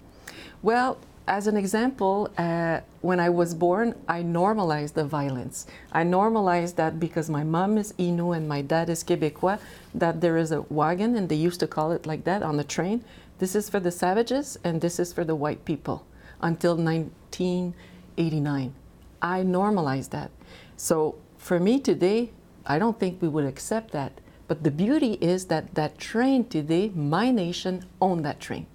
Well, 0.60 0.98
as 1.26 1.46
an 1.46 1.56
example, 1.56 2.30
uh, 2.36 2.80
when 3.00 3.18
I 3.18 3.30
was 3.30 3.54
born, 3.54 3.94
I 4.06 4.20
normalized 4.20 4.94
the 4.94 5.06
violence. 5.06 5.66
I 5.90 6.02
normalized 6.04 6.76
that 6.76 7.00
because 7.00 7.30
my 7.30 7.44
mom 7.44 7.78
is 7.78 7.94
Innu 7.94 8.36
and 8.36 8.46
my 8.46 8.60
dad 8.60 8.90
is 8.90 9.02
Quebecois, 9.02 9.58
that 9.94 10.20
there 10.20 10.36
is 10.36 10.52
a 10.52 10.60
wagon, 10.68 11.16
and 11.16 11.30
they 11.30 11.36
used 11.48 11.60
to 11.60 11.66
call 11.66 11.92
it 11.92 12.04
like 12.04 12.24
that 12.24 12.42
on 12.42 12.58
the 12.58 12.64
train. 12.76 13.02
This 13.38 13.56
is 13.56 13.70
for 13.70 13.80
the 13.80 13.90
savages, 13.90 14.58
and 14.62 14.82
this 14.82 14.98
is 14.98 15.14
for 15.14 15.24
the 15.24 15.34
white 15.34 15.64
people 15.64 16.04
until 16.44 16.76
1989. 16.76 18.74
I 19.20 19.42
normalized 19.42 20.12
that. 20.12 20.30
So 20.76 21.16
for 21.38 21.58
me 21.58 21.80
today, 21.80 22.30
I 22.66 22.78
don't 22.78 23.00
think 23.00 23.20
we 23.20 23.28
would 23.28 23.46
accept 23.46 23.90
that. 23.92 24.20
But 24.46 24.62
the 24.62 24.70
beauty 24.70 25.14
is 25.14 25.46
that 25.46 25.74
that 25.74 25.98
train 25.98 26.44
today, 26.44 26.90
my 26.94 27.30
nation 27.30 27.86
owned 28.00 28.24
that 28.26 28.40
train. 28.40 28.66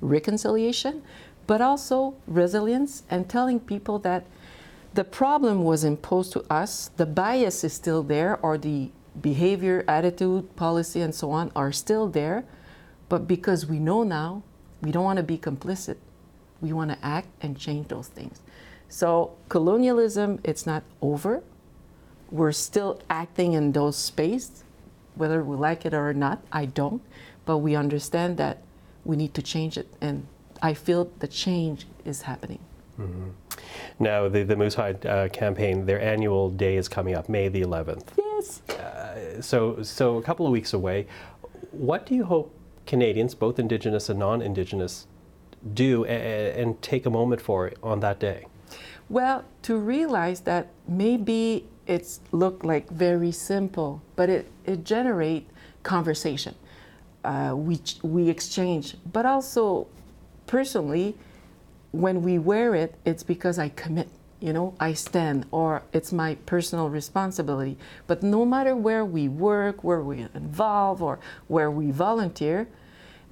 Reconciliation, 0.00 1.02
but 1.46 1.60
also 1.60 2.16
resilience 2.26 3.04
and 3.08 3.30
telling 3.30 3.60
people 3.60 4.00
that 4.00 4.26
the 4.94 5.04
problem 5.04 5.64
was 5.64 5.84
imposed 5.84 6.32
to 6.32 6.44
us, 6.52 6.90
the 6.96 7.06
bias 7.06 7.64
is 7.64 7.72
still 7.72 8.02
there, 8.02 8.38
or 8.42 8.58
the 8.58 8.90
behavior, 9.20 9.84
attitude, 9.86 10.54
policy, 10.56 11.00
and 11.00 11.14
so 11.14 11.30
on 11.30 11.52
are 11.54 11.72
still 11.72 12.08
there. 12.08 12.44
But 13.08 13.28
because 13.28 13.66
we 13.66 13.78
know 13.78 14.02
now, 14.02 14.42
we 14.82 14.90
don't 14.90 15.04
want 15.04 15.18
to 15.18 15.22
be 15.22 15.38
complicit. 15.38 15.96
We 16.64 16.72
want 16.72 16.90
to 16.92 16.98
act 17.04 17.28
and 17.42 17.58
change 17.58 17.88
those 17.88 18.08
things. 18.08 18.40
So 18.88 19.36
colonialism, 19.50 20.40
it's 20.44 20.64
not 20.64 20.82
over. 21.02 21.42
We're 22.30 22.52
still 22.52 23.02
acting 23.10 23.52
in 23.52 23.72
those 23.72 23.98
space, 23.98 24.64
whether 25.14 25.44
we 25.44 25.56
like 25.56 25.84
it 25.84 25.92
or 25.92 26.14
not. 26.14 26.42
I 26.50 26.64
don't, 26.64 27.02
but 27.44 27.58
we 27.58 27.76
understand 27.76 28.38
that 28.38 28.62
we 29.04 29.14
need 29.14 29.34
to 29.34 29.42
change 29.42 29.76
it, 29.76 29.88
and 30.00 30.26
I 30.62 30.72
feel 30.72 31.10
the 31.18 31.28
change 31.28 31.86
is 32.06 32.22
happening. 32.22 32.60
Mm-hmm. 32.98 33.28
Now, 33.98 34.30
the, 34.30 34.42
the 34.42 34.56
Moose 34.56 34.76
Hide 34.76 35.04
uh, 35.04 35.28
campaign, 35.28 35.84
their 35.84 36.00
annual 36.00 36.48
day 36.48 36.78
is 36.78 36.88
coming 36.88 37.14
up, 37.14 37.28
May 37.28 37.48
the 37.48 37.60
11th. 37.60 38.06
Yes. 38.16 38.62
Uh, 38.70 39.42
so, 39.42 39.82
so 39.82 40.16
a 40.16 40.22
couple 40.22 40.46
of 40.46 40.52
weeks 40.52 40.72
away. 40.72 41.08
What 41.72 42.06
do 42.06 42.14
you 42.14 42.24
hope 42.24 42.54
Canadians, 42.86 43.34
both 43.34 43.58
Indigenous 43.58 44.08
and 44.08 44.18
non 44.18 44.40
Indigenous, 44.40 45.06
do 45.72 46.04
and, 46.04 46.58
and 46.60 46.82
take 46.82 47.06
a 47.06 47.10
moment 47.10 47.40
for 47.40 47.72
on 47.82 48.00
that 48.00 48.20
day? 48.20 48.46
Well, 49.08 49.44
to 49.62 49.76
realize 49.76 50.40
that 50.40 50.68
maybe 50.88 51.66
it's 51.86 52.20
look 52.32 52.64
like 52.64 52.88
very 52.90 53.32
simple, 53.32 54.02
but 54.16 54.30
it, 54.30 54.50
it 54.64 54.84
generate 54.84 55.48
conversation. 55.82 56.54
Uh, 57.24 57.54
we, 57.56 57.80
we 58.02 58.28
exchange, 58.28 58.96
but 59.12 59.24
also 59.26 59.86
personally, 60.46 61.16
when 61.92 62.22
we 62.22 62.38
wear 62.38 62.74
it, 62.74 62.94
it's 63.04 63.22
because 63.22 63.58
I 63.58 63.68
commit, 63.70 64.08
you 64.40 64.52
know, 64.52 64.74
I 64.80 64.94
stand, 64.94 65.46
or 65.50 65.82
it's 65.92 66.12
my 66.12 66.34
personal 66.46 66.88
responsibility. 66.90 67.78
But 68.06 68.22
no 68.22 68.44
matter 68.44 68.74
where 68.74 69.04
we 69.04 69.28
work, 69.28 69.84
where 69.84 70.02
we 70.02 70.26
involve, 70.34 71.02
or 71.02 71.18
where 71.46 71.70
we 71.70 71.90
volunteer, 71.90 72.68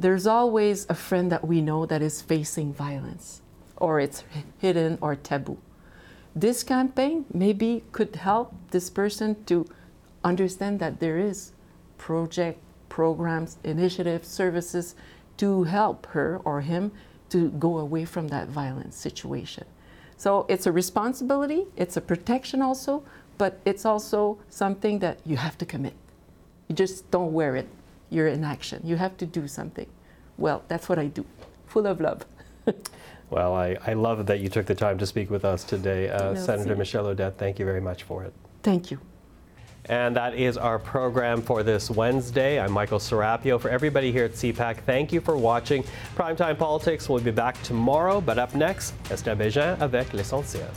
there's 0.02 0.26
always 0.26 0.84
a 0.88 0.94
friend 0.94 1.30
that 1.30 1.46
we 1.46 1.60
know 1.60 1.86
that 1.86 2.02
is 2.02 2.20
facing 2.20 2.72
violence 2.74 3.40
or 3.76 4.00
it's 4.00 4.24
hidden 4.58 4.98
or 5.00 5.14
taboo. 5.14 5.58
This 6.34 6.64
campaign 6.64 7.24
maybe 7.32 7.84
could 7.92 8.16
help 8.16 8.52
this 8.72 8.90
person 8.90 9.44
to 9.44 9.64
understand 10.24 10.80
that 10.80 10.98
there 10.98 11.18
is 11.18 11.52
project, 11.98 12.58
programs, 12.88 13.58
initiatives, 13.62 14.26
services 14.26 14.96
to 15.36 15.64
help 15.64 16.06
her 16.06 16.40
or 16.44 16.62
him 16.62 16.90
to 17.28 17.50
go 17.50 17.78
away 17.78 18.04
from 18.04 18.28
that 18.28 18.48
violent 18.48 18.94
situation. 18.94 19.64
So 20.16 20.46
it's 20.48 20.66
a 20.66 20.72
responsibility, 20.72 21.66
it's 21.76 21.96
a 21.96 22.00
protection 22.00 22.60
also, 22.60 23.04
but 23.38 23.60
it's 23.64 23.84
also 23.84 24.38
something 24.48 24.98
that 24.98 25.18
you 25.24 25.36
have 25.36 25.56
to 25.58 25.66
commit. 25.66 25.94
You 26.68 26.74
just 26.74 27.08
don't 27.10 27.32
wear 27.32 27.54
it 27.54 27.68
you're 28.12 28.29
in 28.29 28.44
action. 28.44 28.81
You 28.85 28.96
have 28.96 29.16
to 29.18 29.27
do 29.27 29.48
something. 29.48 29.87
Well, 30.38 30.62
that's 30.68 30.88
what 30.88 30.98
I 30.98 31.07
do, 31.07 31.25
full 31.66 31.87
of 31.87 32.01
love. 32.01 32.25
well, 33.31 33.55
I, 33.55 33.77
I 33.87 33.94
love 33.94 34.27
that 34.27 34.40
you 34.40 34.48
took 34.48 34.66
the 34.66 34.75
time 34.75 34.98
to 34.98 35.07
speak 35.07 35.31
with 35.31 35.44
us 35.44 35.64
today. 35.64 36.11
Uh, 36.11 36.35
Senator 36.35 36.77
Michèle 36.77 37.14
Audette, 37.14 37.37
thank 37.37 37.59
you 37.59 37.64
very 37.64 37.81
much 37.81 38.03
for 38.03 38.25
it. 38.25 38.33
Thank 38.62 38.90
you. 38.90 38.98
And 39.87 40.14
that 40.14 40.35
is 40.35 40.57
our 40.57 40.79
program 40.79 41.42
for 41.42 41.64
this 41.64 41.90
Wednesday. 41.90 42.61
I'm 42.61 42.70
Michael 42.70 43.01
Serapio. 43.01 43.61
For 43.61 43.68
everybody 43.68 44.12
here 44.12 44.25
at 44.25 44.33
CPAC, 44.33 44.83
thank 44.85 45.12
you 45.12 45.20
for 45.20 45.37
watching. 45.37 45.83
Primetime 46.14 46.57
Politics 46.57 47.09
will 47.09 47.18
be 47.18 47.33
back 47.33 47.61
tomorrow, 47.64 48.20
but 48.20 48.38
up 48.38 48.55
next, 48.55 48.94
Esther 49.11 49.35
Bégin 49.35 49.77
avec 49.81 50.12
l'essentiel. 50.12 50.70